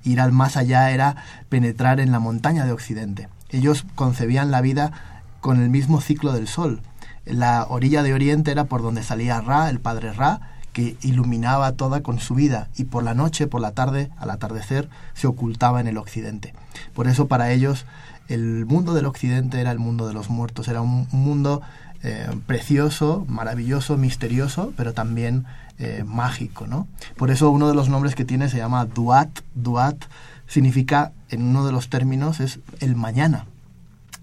[0.04, 1.16] Ir al más allá era
[1.48, 3.28] penetrar en la montaña de Occidente.
[3.50, 4.92] Ellos concebían la vida
[5.40, 6.82] con el mismo ciclo del sol.
[7.24, 10.40] La orilla de Oriente era por donde salía Ra, el padre Ra,
[10.72, 14.90] que iluminaba toda con su vida y por la noche, por la tarde, al atardecer,
[15.14, 16.54] se ocultaba en el occidente.
[16.94, 17.86] Por eso para ellos
[18.28, 21.62] el mundo del occidente era el mundo de los muertos, era un, mundo
[22.08, 25.44] eh, precioso, maravilloso, misterioso, pero también
[25.78, 26.68] eh, mágico.
[26.68, 26.86] ¿no?
[27.16, 29.40] Por eso uno de los nombres que tiene se llama Duat.
[29.56, 30.04] Duat
[30.46, 33.46] significa, en uno de los términos, es el mañana.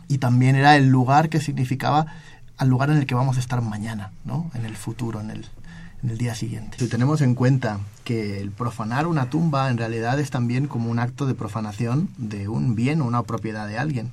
[0.08, 2.06] Y también era el lugar que significaba
[2.56, 4.50] al lugar en el que vamos a estar mañana, ¿no?
[4.54, 5.46] en el futuro, en el,
[6.04, 6.78] en el día siguiente.
[6.80, 11.00] Si tenemos en cuenta que el profanar una tumba en realidad es también como un
[11.00, 14.12] acto de profanación de un bien o una propiedad de alguien.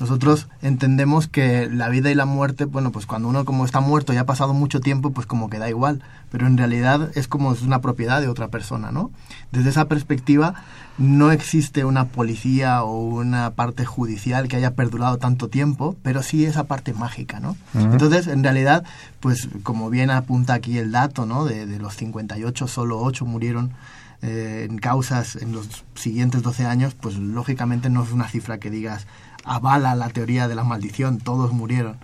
[0.00, 4.12] Nosotros entendemos que la vida y la muerte, bueno, pues cuando uno como está muerto
[4.12, 7.52] y ha pasado mucho tiempo, pues como que da igual, pero en realidad es como
[7.52, 9.10] es una propiedad de otra persona, ¿no?
[9.50, 10.54] Desde esa perspectiva
[10.98, 16.44] no existe una policía o una parte judicial que haya perdurado tanto tiempo, pero sí
[16.44, 17.56] esa parte mágica, ¿no?
[17.74, 17.92] Uh -huh.
[17.92, 18.84] Entonces, en realidad,
[19.20, 21.44] pues como bien apunta aquí el dato, ¿no?
[21.44, 23.72] De, de los 58, solo 8 murieron
[24.20, 28.68] eh, en causas en los siguientes 12 años, pues lógicamente no es una cifra que
[28.68, 29.06] digas
[29.48, 31.96] avala la teoría de la maldición, todos murieron.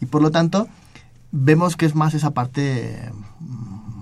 [0.00, 0.68] Y por lo tanto,
[1.32, 3.10] vemos que es más esa parte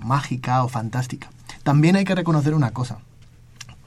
[0.03, 1.29] mágica o fantástica.
[1.63, 2.99] También hay que reconocer una cosa.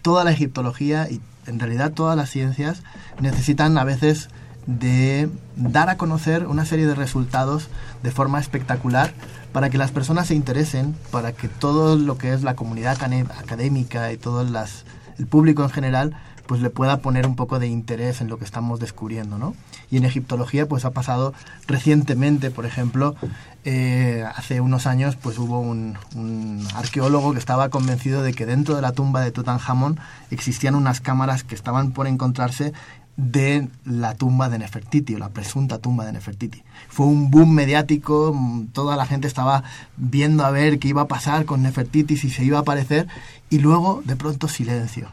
[0.02, 2.82] Toda la egiptología y en realidad todas las ciencias
[3.20, 4.28] necesitan a veces
[4.66, 7.68] de dar a conocer una serie de resultados
[8.02, 9.12] de forma espectacular
[9.52, 12.96] para que las personas se interesen, para que todo lo que es la comunidad
[13.38, 14.84] académica y todo las,
[15.18, 18.44] el público en general pues le pueda poner un poco de interés en lo que
[18.44, 19.54] estamos descubriendo, ¿no?
[19.90, 21.34] Y en egiptología pues ha pasado
[21.66, 23.14] recientemente, por ejemplo,
[23.64, 25.96] eh, hace unos años pues hubo un,
[26.74, 30.00] arqueólogo que estaba convencido de que dentro de la tumba de Tutankamón
[30.30, 32.72] existían unas cámaras que estaban por encontrarse
[33.16, 36.62] de la tumba de Nefertiti, o la presunta tumba de Nefertiti.
[36.88, 38.34] Fue un boom mediático,
[38.72, 39.64] toda la gente estaba
[39.98, 43.06] viendo a ver qué iba a pasar con Nefertiti, si se iba a aparecer,
[43.50, 45.08] y luego de pronto silencio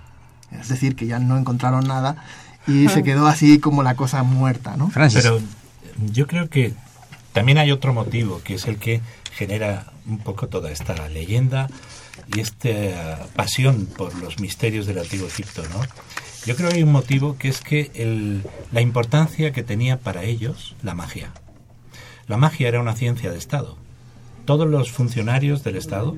[0.52, 2.24] es decir, que ya no encontraron nada
[2.68, 4.90] y se quedó así como la cosa muerta, ¿no?
[4.90, 5.22] Francis.
[5.24, 5.40] Pero
[6.12, 6.74] yo creo que
[7.34, 9.02] también hay otro motivo, que es el que
[9.32, 11.70] genera un poco toda esta leyenda
[12.36, 15.82] y esta pasión por los misterios del antiguo Egipto, ¿no?
[16.46, 20.24] Yo creo que hay un motivo que es que el, la importancia que tenía para
[20.24, 21.32] ellos la magia.
[22.28, 23.78] La magia era una ciencia de Estado.
[24.46, 26.16] Todos los funcionarios del Estado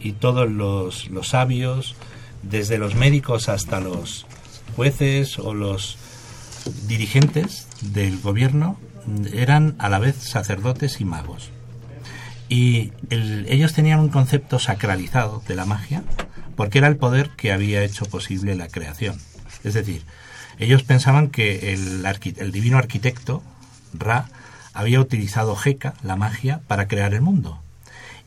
[0.00, 1.96] y todos los, los sabios,
[2.42, 4.26] desde los médicos hasta los
[4.76, 5.98] jueces o los
[6.86, 8.78] dirigentes del gobierno
[9.32, 11.50] eran a la vez sacerdotes y magos.
[12.48, 16.02] Y el, ellos tenían un concepto sacralizado de la magia
[16.56, 19.18] porque era el poder que había hecho posible la creación.
[19.64, 20.02] Es decir,
[20.58, 22.04] ellos pensaban que el,
[22.36, 23.42] el divino arquitecto,
[23.94, 24.28] Ra,
[24.74, 27.62] había utilizado Heka, la magia, para crear el mundo.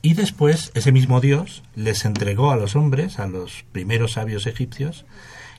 [0.02, 5.06] Y después ese mismo Dios les entregó a los hombres, a los primeros sabios egipcios,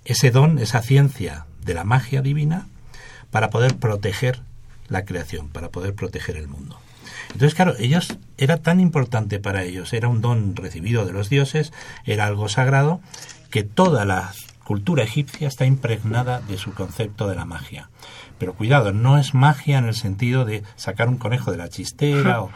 [0.05, 2.67] ese don, esa ciencia de la magia divina
[3.31, 4.41] para poder proteger
[4.89, 6.79] la creación, para poder proteger el mundo.
[7.33, 11.73] Entonces, claro, ellos era tan importante para ellos, era un don recibido de los dioses,
[12.05, 13.01] era algo sagrado,
[13.51, 14.33] que toda la
[14.65, 17.91] cultura egipcia está impregnada de su concepto de la magia.
[18.39, 22.43] Pero cuidado, no es magia en el sentido de sacar un conejo de la chistera
[22.43, 22.51] o,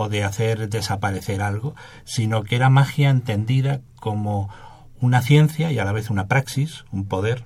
[0.00, 1.74] o de hacer desaparecer algo,
[2.04, 4.48] sino que era magia entendida como
[5.00, 7.42] una ciencia y a la vez una praxis, un poder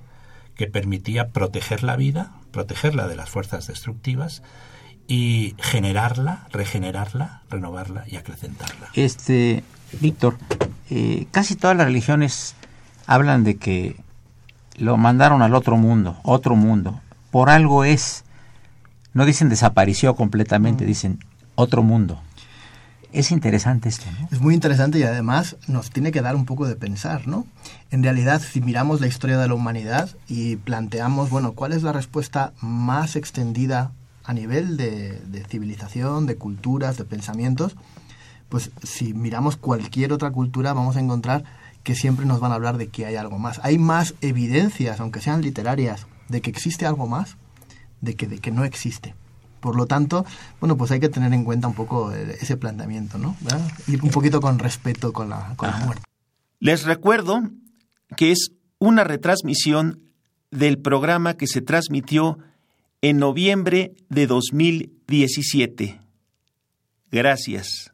[0.55, 4.42] que permitía proteger la vida, protegerla de las fuerzas destructivas
[5.09, 8.88] y generarla, regenerarla, renovarla y acrecentarla.
[8.92, 9.64] Este,
[10.03, 10.36] Víctor,
[10.90, 12.55] eh, casi todas las religiones
[13.07, 13.96] hablan de que
[14.76, 17.00] lo mandaron al otro mundo, otro mundo.
[17.30, 18.24] Por algo es.
[19.14, 21.18] No dicen desapareció completamente, dicen
[21.55, 22.20] otro mundo.
[23.12, 24.06] Es interesante esto.
[24.30, 27.46] Es muy interesante y además nos tiene que dar un poco de pensar, ¿no?
[27.90, 31.92] En realidad, si miramos la historia de la humanidad y planteamos, bueno, ¿cuál es la
[31.92, 33.92] respuesta más extendida
[34.24, 37.76] a nivel de, de civilización, de culturas, de pensamientos?
[38.48, 41.44] Pues si miramos cualquier otra cultura vamos a encontrar
[41.82, 43.60] que siempre nos van a hablar de que hay algo más.
[43.62, 47.36] Hay más evidencias, aunque sean literarias, de que existe algo más,
[48.00, 49.14] de que, de que no existe.
[49.62, 50.26] Por lo tanto,
[50.58, 53.36] bueno, pues hay que tener en cuenta un poco eh, ese planteamiento, ¿no?
[53.86, 56.02] Ir un poquito con respeto con la, con la muerte.
[56.58, 57.42] Les recuerdo
[58.16, 58.50] que es
[58.80, 60.00] una retransmisión
[60.50, 62.38] del programa que se transmitió
[63.02, 66.00] en noviembre de 2017.
[67.12, 67.91] Gracias.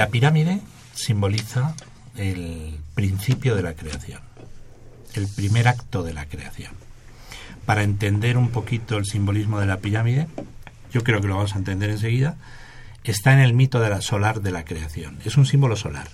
[0.00, 0.62] La pirámide
[0.94, 1.74] simboliza
[2.16, 4.22] el principio de la creación,
[5.12, 6.72] el primer acto de la creación.
[7.66, 10.26] Para entender un poquito el simbolismo de la pirámide,
[10.90, 12.36] yo creo que lo vamos a entender enseguida,
[13.04, 15.18] está en el mito de la solar de la creación.
[15.26, 16.08] Es un símbolo solar.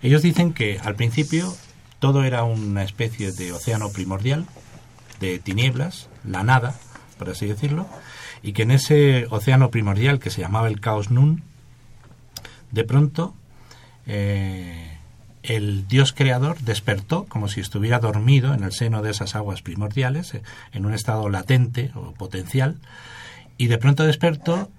[0.00, 1.54] Ellos dicen que al principio
[1.98, 4.46] todo era una especie de océano primordial,
[5.20, 6.74] de tinieblas, la nada,
[7.18, 7.86] por así decirlo,
[8.42, 11.42] y que en ese océano primordial que se llamaba el caos nun,
[12.76, 13.34] de pronto
[14.06, 14.98] eh,
[15.42, 20.34] el Dios creador despertó como si estuviera dormido en el seno de esas aguas primordiales,
[20.34, 22.76] eh, en un estado latente o potencial,
[23.56, 24.70] y de pronto despertó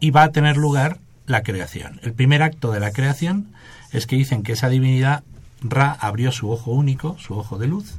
[0.00, 2.00] y va a tener lugar la creación.
[2.02, 3.52] El primer acto de la creación
[3.92, 5.22] es que dicen que esa divinidad
[5.60, 7.98] Ra abrió su ojo único, su ojo de luz,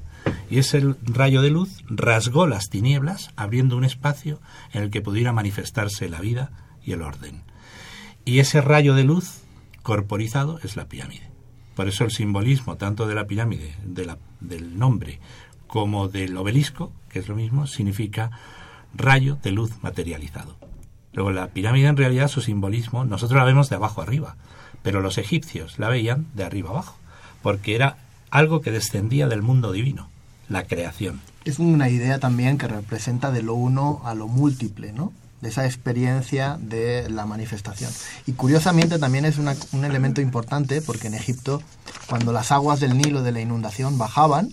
[0.50, 4.40] y ese rayo de luz rasgó las tinieblas, abriendo un espacio
[4.74, 6.52] en el que pudiera manifestarse la vida
[6.84, 7.44] y el orden.
[8.28, 9.39] Y ese rayo de luz
[9.84, 11.30] corporizado es la pirámide.
[11.78, 15.21] Por eso el simbolismo tanto de la pirámide, de la, del nombre,
[15.65, 18.32] como del obelisco, que es lo mismo, significa
[18.93, 20.57] rayo de luz materializado.
[21.13, 24.36] Luego la pirámide en realidad su simbolismo, nosotros la vemos de abajo arriba,
[24.84, 26.97] pero los egipcios la veían de arriba abajo,
[27.41, 27.95] porque era
[28.30, 30.09] algo que descendía del mundo divino,
[30.49, 31.21] la creación.
[31.45, 35.13] Es una idea también que representa de lo uno a lo múltiple, ¿no?
[35.42, 37.92] De esa experiencia de la manifestación.
[38.26, 41.62] Y curiosamente también es una, un elemento importante porque en Egipto,
[42.08, 44.50] cuando las aguas del Nilo de la inundación bajaban,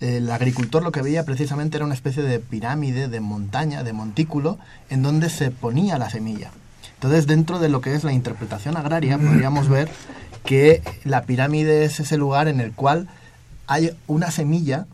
[0.00, 4.58] el agricultor lo que veía precisamente era una especie de pirámide, de montaña, de montículo,
[4.90, 6.50] en donde se ponía la semilla.
[6.94, 9.88] Entonces, dentro de lo que es la interpretación agraria, podríamos ver
[10.44, 13.08] que la pirámide es ese lugar en el cual
[13.66, 14.86] hay una semilla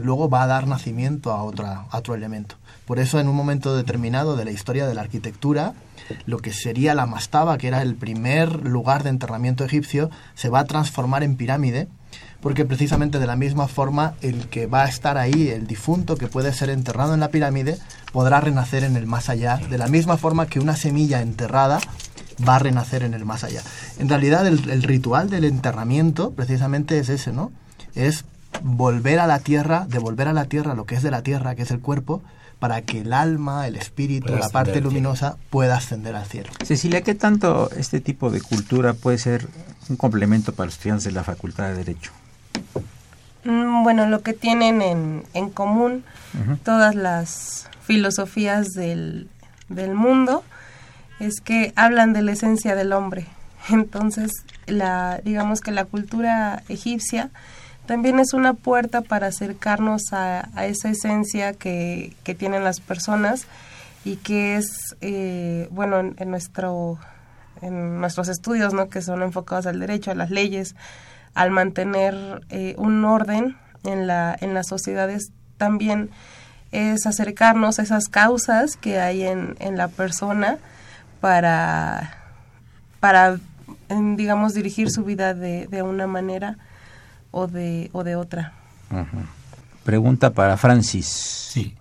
[0.00, 2.56] luego va a dar nacimiento a otro elemento.
[2.86, 5.72] Por eso, en un momento determinado de la historia de la arquitectura,
[6.26, 10.60] lo que sería la mastaba, que era el primer lugar de enterramiento egipcio, se va
[10.60, 11.88] a transformar en pirámide,
[12.42, 16.26] porque precisamente de la misma forma el que va a estar ahí, el difunto que
[16.26, 17.78] puede ser enterrado en la pirámide,
[18.12, 21.80] podrá renacer en el más allá, de la misma forma que una semilla enterrada
[22.46, 23.62] va a renacer en el más allá.
[23.98, 27.50] En realidad el, el ritual del enterramiento precisamente es ese, ¿no?
[27.94, 28.26] Es
[28.62, 31.62] volver a la tierra, devolver a la tierra lo que es de la tierra, que
[31.62, 32.22] es el cuerpo,
[32.58, 36.50] para que el alma, el espíritu, la parte luminosa pueda ascender al cielo.
[36.64, 39.46] Cecilia, ¿qué tanto este tipo de cultura puede ser
[39.88, 42.12] un complemento para los estudiantes de la Facultad de Derecho?
[43.44, 46.04] Mm, Bueno, lo que tienen en, en común
[46.62, 49.28] todas las filosofías del,
[49.68, 50.42] del mundo
[51.20, 53.26] es que hablan de la esencia del hombre.
[53.68, 54.30] Entonces,
[54.66, 57.30] la, digamos que la cultura egipcia
[57.86, 63.46] también es una puerta para acercarnos a, a esa esencia que, que tienen las personas
[64.04, 66.98] y que es, eh, bueno, en, en nuestro,
[67.62, 68.88] en nuestros estudios, ¿no?
[68.88, 70.76] que son enfocados al derecho, a las leyes,
[71.34, 76.10] al mantener eh, un orden en, la, en las sociedades, también
[76.72, 80.58] es acercarnos a esas causas que hay en, en la persona
[81.20, 82.18] para,
[83.00, 83.38] para
[83.88, 86.58] digamos, dirigir su vida de, de una manera
[87.36, 88.52] o de, o de otra.
[89.84, 91.06] Pregunta para Francis.
[91.06, 91.74] Sí.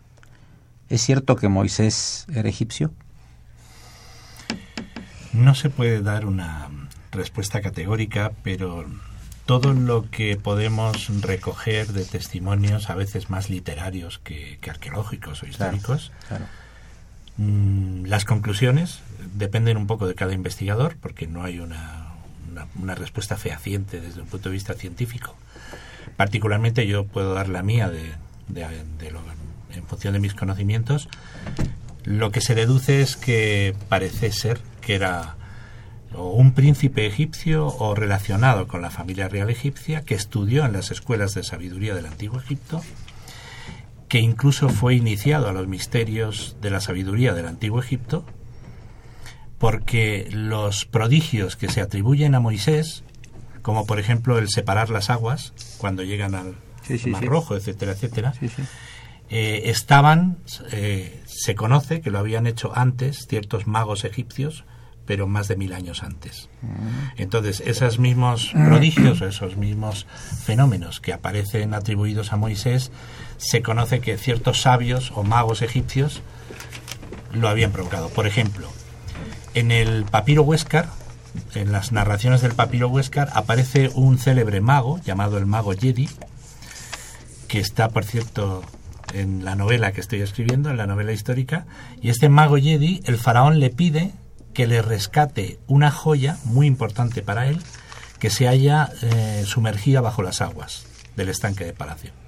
[0.89, 2.91] ¿Es cierto que Moisés era egipcio?
[5.31, 6.69] No se puede dar una
[7.11, 8.85] respuesta categórica, pero
[9.45, 15.45] todo lo que podemos recoger de testimonios, a veces más literarios que, que arqueológicos o
[15.47, 16.45] históricos, Claro.
[17.37, 18.99] mm, las conclusiones
[19.35, 22.07] dependen un poco de cada investigador, porque no hay una,
[22.51, 25.35] una, una respuesta fehaciente desde un punto de vista científico.
[26.17, 28.11] Particularmente yo puedo dar la mía de,
[28.47, 29.21] de- de lo-
[29.73, 31.09] en función de mis conocimientos.
[32.03, 35.35] Lo que se deduce es que parece ser que era
[36.15, 40.91] o un príncipe egipcio o relacionado con la familia real egipcia que estudió en las
[40.91, 42.81] escuelas de sabiduría del antiguo Egipto,
[44.09, 48.25] que incluso fue iniciado a los misterios de la sabiduría del antiguo Egipto,
[49.57, 53.03] porque los prodigios que se atribuyen a Moisés,
[53.63, 56.55] como por ejemplo el separar las aguas cuando llegan al
[56.85, 57.23] Sí, sí, Mar.
[57.23, 58.33] Rojo, etcétera, etcétera,
[59.29, 60.37] eh, estaban,
[60.71, 64.65] eh, se conoce que lo habían hecho antes ciertos magos egipcios,
[65.05, 66.49] pero más de mil años antes.
[67.17, 70.07] Entonces, esos mismos prodigios, o esos mismos
[70.45, 72.91] fenómenos que aparecen atribuidos a Moisés,
[73.37, 76.21] se conoce que ciertos sabios o magos egipcios
[77.33, 78.09] lo habían provocado.
[78.09, 78.69] Por ejemplo,
[79.55, 80.87] en el papiro Huéscar,
[81.55, 86.09] en las narraciones del papiro Huéscar, aparece un célebre mago llamado el mago Jedi,
[87.47, 88.63] que está, por cierto,
[89.13, 91.65] en la novela que estoy escribiendo, en la novela histórica,
[92.01, 94.11] y este mago Jedi, el faraón le pide
[94.53, 97.59] que le rescate una joya muy importante para él,
[98.19, 102.22] que se halla eh, sumergida bajo las aguas del estanque de Palacio.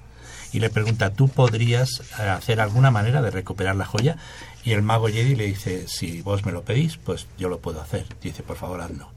[0.56, 4.16] Y le pregunta, ¿tú podrías eh, hacer alguna manera de recuperar la joya?
[4.64, 7.82] Y el mago Jedi le dice, si vos me lo pedís, pues yo lo puedo
[7.82, 8.06] hacer.
[8.22, 9.10] Dice, por favor, hazlo.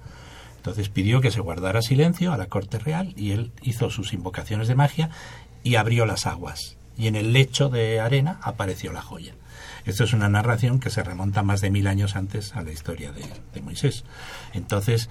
[0.58, 4.68] Entonces pidió que se guardara silencio a la corte real y él hizo sus invocaciones
[4.68, 5.12] de magia
[5.64, 6.76] y abrió las aguas.
[6.98, 9.34] Y en el lecho de arena apareció la joya.
[9.86, 13.14] Esto es una narración que se remonta más de mil años antes a la historia
[13.14, 13.24] de,
[13.54, 14.04] de Moisés.
[14.54, 15.10] Entonces,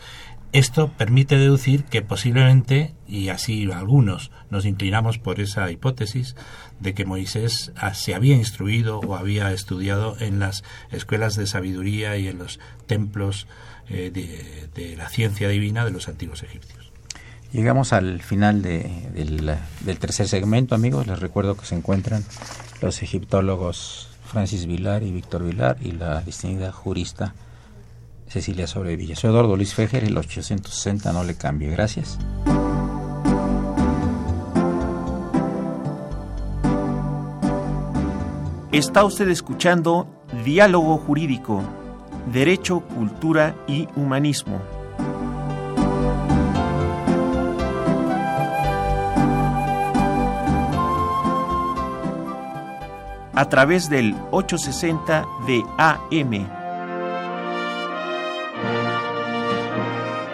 [0.53, 6.36] esto permite deducir que posiblemente, y así algunos nos inclinamos por esa hipótesis,
[6.80, 12.16] de que Moisés ah, se había instruido o había estudiado en las escuelas de sabiduría
[12.16, 13.46] y en los templos
[13.88, 14.11] eh,
[14.74, 16.90] de, la ciencia divina de los antiguos egipcios.
[17.53, 21.07] Llegamos al final de- del, del tercer segmento, amigos.
[21.07, 22.24] Les recuerdo que se encuentran
[22.82, 27.34] los egiptólogos Francis Vilar y Víctor Vilar y la distinguida jurista
[28.29, 29.16] Cecilia Sobrevilla.
[29.16, 31.70] Soy Eduardo Luis Fejer, el 860 no le cambie.
[31.70, 32.18] Gracias.
[38.70, 40.07] Está usted escuchando
[40.45, 41.62] Diálogo Jurídico,
[42.33, 44.61] Derecho, Cultura y Humanismo.
[53.35, 56.57] A través del 860 de AM.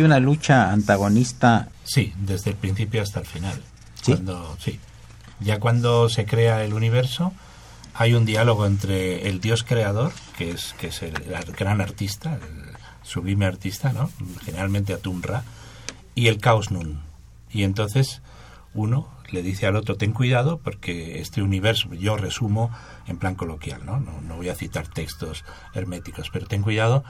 [0.00, 1.68] Hay una lucha antagonista.
[1.84, 3.60] Sí, desde el principio hasta el final.
[4.00, 4.12] ¿Sí?
[4.12, 4.80] Cuando, sí.
[5.40, 7.34] Ya cuando se crea el universo,
[7.92, 12.36] hay un diálogo entre el Dios creador, que es, que es el, el gran artista,
[12.36, 14.10] el sublime artista, ¿no?
[14.42, 15.44] generalmente Atum-Ra,
[16.14, 17.02] y el Caos Nun.
[17.50, 18.22] Y entonces
[18.72, 22.70] uno le dice al otro, ten cuidado porque este universo, yo resumo
[23.06, 24.00] en plan coloquial, ¿no?
[24.00, 25.44] No, no voy a citar textos
[25.74, 27.04] herméticos, pero ten cuidado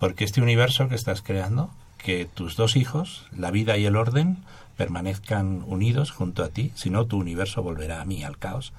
[0.00, 1.70] porque este universo que estás creando,
[2.02, 4.38] que tus dos hijos, la vida y el orden,
[4.76, 8.72] permanezcan unidos junto a ti, si no tu universo volverá a mí, al caos,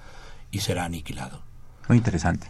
[0.52, 1.42] y será aniquilado.
[1.88, 2.48] Muy interesante.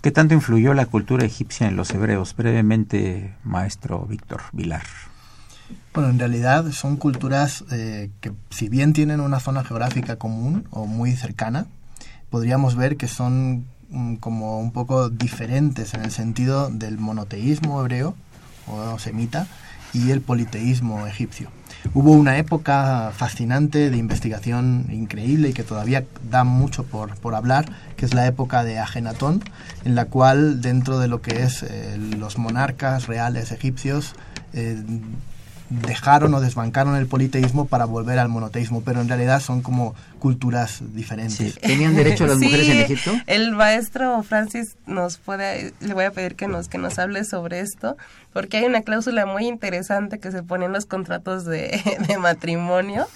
[0.00, 2.34] ¿Qué tanto influyó la cultura egipcia en los hebreos?
[2.34, 4.84] Brevemente, maestro Víctor Vilar.
[5.92, 10.86] Bueno, en realidad son culturas eh, que si bien tienen una zona geográfica común o
[10.86, 11.66] muy cercana,
[12.30, 18.14] podríamos ver que son mm, como un poco diferentes en el sentido del monoteísmo hebreo
[18.66, 19.46] o semita
[19.92, 21.50] y el politeísmo egipcio.
[21.94, 27.64] Hubo una época fascinante de investigación increíble y que todavía da mucho por, por hablar,
[27.96, 29.42] que es la época de Agenatón,
[29.84, 34.14] en la cual dentro de lo que es eh, los monarcas reales egipcios
[34.52, 34.82] eh,
[35.70, 40.80] dejaron o desbancaron el politeísmo para volver al monoteísmo, pero en realidad son como culturas
[40.94, 41.58] diferentes.
[41.58, 43.12] ¿Tenían derecho las mujeres Sí, en Egipto?
[43.26, 47.58] El maestro Francis nos puede, le voy a pedir que nos, que nos hable sobre
[47.58, 47.96] esto,
[48.32, 53.08] porque hay una cláusula muy interesante que se pone en los contratos de, de matrimonio.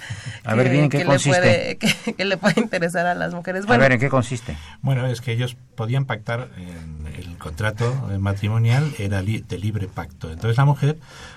[0.42, 1.40] A ver, que- bien, ¿en qué que consiste?
[1.40, 3.62] Le puede, que, que le puede interesar a las mujeres.
[3.64, 4.56] A Bueno, ver, ¿en qué consiste?
[4.82, 10.32] Bueno, es que ellos podían pactar en el contrato matrimonial era li- de libre pacto.
[10.32, 10.96] Entonces la mujer,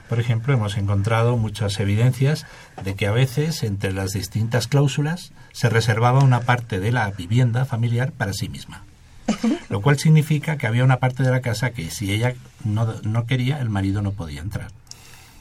[0.09, 2.45] por ejemplo, hemos encontrado muchas evidencias
[2.84, 7.65] de que a veces entre las distintas cláusulas se reservaba una parte de la vivienda
[7.65, 8.83] familiar para sí misma.
[9.69, 13.25] Lo cual significa que había una parte de la casa que si ella no, no
[13.25, 14.67] quería, el marido no podía entrar.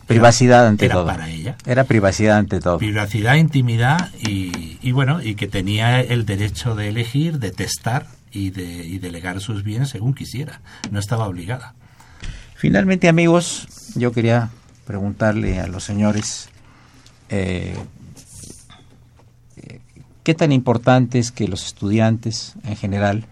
[0.07, 1.07] Privacidad ante era todo.
[1.07, 1.57] para ella.
[1.67, 2.79] Era privacidad ante todo.
[2.79, 8.49] Privacidad, intimidad y, y bueno, y que tenía el derecho de elegir, de testar y
[8.49, 10.63] de y delegar sus bienes según quisiera.
[10.91, 11.75] No estaba obligada.
[12.55, 14.49] Finalmente, amigos, yo quería
[14.87, 16.49] preguntarle a los señores
[17.29, 17.77] eh,
[20.27, 23.27] qué tan importante es que los estudiantes en general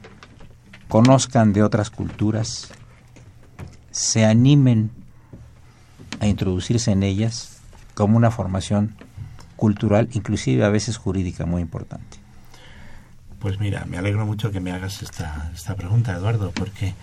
[0.87, 2.71] conozcan de otras culturas,
[3.91, 4.93] se animen
[6.21, 7.59] a introducirse en ellas
[7.95, 8.95] como una formación
[9.57, 12.19] cultural, inclusive a veces jurídica muy importante.
[13.41, 16.95] Pues mira, me alegro mucho que me hagas esta, esta pregunta, Eduardo, porque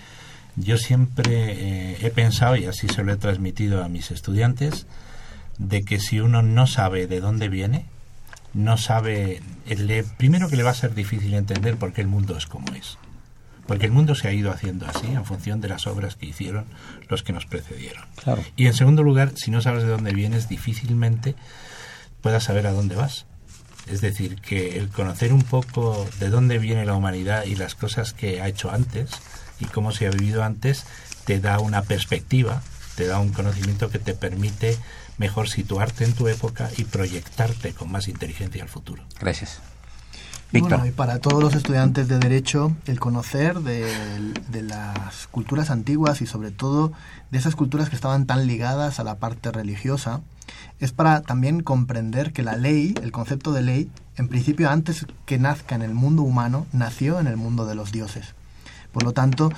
[0.56, 4.88] yo siempre eh, he pensado, y así se lo he transmitido a mis estudiantes,
[5.58, 7.88] de que si uno no sabe de dónde viene,
[8.54, 12.08] no sabe, el le- primero que le va a ser difícil entender por qué el
[12.08, 12.98] mundo es como es.
[13.68, 16.66] Porque el mundo se ha ido haciendo así en función de las obras que hicieron
[17.08, 18.04] los que nos precedieron.
[18.22, 18.44] Claro.
[18.58, 21.36] Y en segundo lugar, si no sabes de dónde vienes, difícilmente
[22.22, 23.26] puedas saber a dónde vas.
[23.88, 28.14] Es decir, que el conocer un poco de dónde viene la humanidad y las cosas
[28.14, 29.12] que ha hecho antes
[29.60, 30.86] y cómo se ha vivido antes,
[31.26, 32.62] te da una perspectiva,
[32.96, 34.78] te da un conocimiento que te permite
[35.18, 39.04] mejor situarte en tu época y proyectarte con más inteligencia al futuro.
[39.20, 39.60] Gracias.
[40.52, 40.80] Y Víctor.
[40.80, 43.86] Bueno, y para todos los estudiantes de Derecho, el conocer de,
[44.50, 46.92] de las culturas antiguas y sobre todo
[47.30, 50.22] de esas culturas que estaban tan ligadas a la parte religiosa,
[50.80, 55.40] es para también comprender que la ley, el concepto de ley, en principio antes que
[55.40, 58.34] nazca en el mundo humano, nació en el mundo de los dioses.
[58.92, 59.52] Por lo tanto,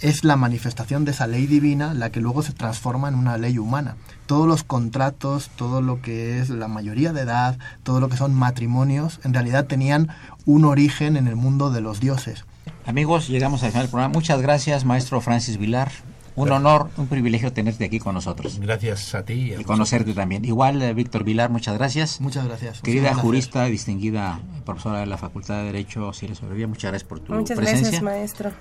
[0.00, 3.58] es la manifestación de esa ley divina la que luego se transforma en una ley
[3.58, 3.96] humana.
[4.26, 8.34] Todos los contratos, todo lo que es la mayoría de edad, todo lo que son
[8.34, 10.08] matrimonios, en realidad tenían
[10.46, 12.44] un origen en el mundo de los dioses.
[12.86, 14.12] Amigos, llegamos al final del programa.
[14.12, 15.90] Muchas gracias, maestro Francis Vilar.
[16.36, 18.58] Un honor, un privilegio tenerte aquí con nosotros.
[18.60, 20.44] Gracias a ti y, a Y conocerte también.
[20.44, 22.20] Igual, eh, Víctor Vilar, muchas gracias.
[22.20, 22.80] Muchas gracias.
[22.80, 27.32] Querida jurista, distinguida profesora de la Facultad de Derecho, Silvia Sobrevía, muchas gracias por tu
[27.32, 27.82] muchas presencia.
[27.82, 28.52] gracias, maestro.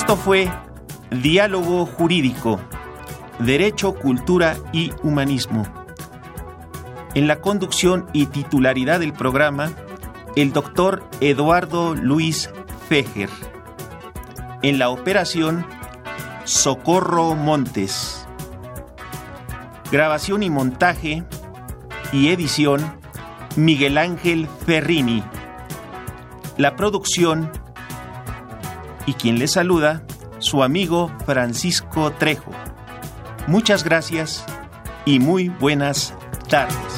[0.00, 0.48] Esto fue
[1.10, 2.60] Diálogo Jurídico,
[3.40, 5.64] Derecho, Cultura y Humanismo.
[7.14, 9.72] En la conducción y titularidad del programa,
[10.36, 12.48] el doctor Eduardo Luis
[12.88, 13.28] Fejer.
[14.62, 15.66] En la operación,
[16.44, 18.24] Socorro Montes.
[19.90, 21.24] Grabación y montaje
[22.12, 22.80] y edición,
[23.56, 25.24] Miguel Ángel Ferrini.
[26.56, 27.50] La producción
[29.08, 30.02] y quien le saluda,
[30.38, 32.52] su amigo Francisco Trejo.
[33.46, 34.44] Muchas gracias
[35.06, 36.12] y muy buenas
[36.50, 36.97] tardes.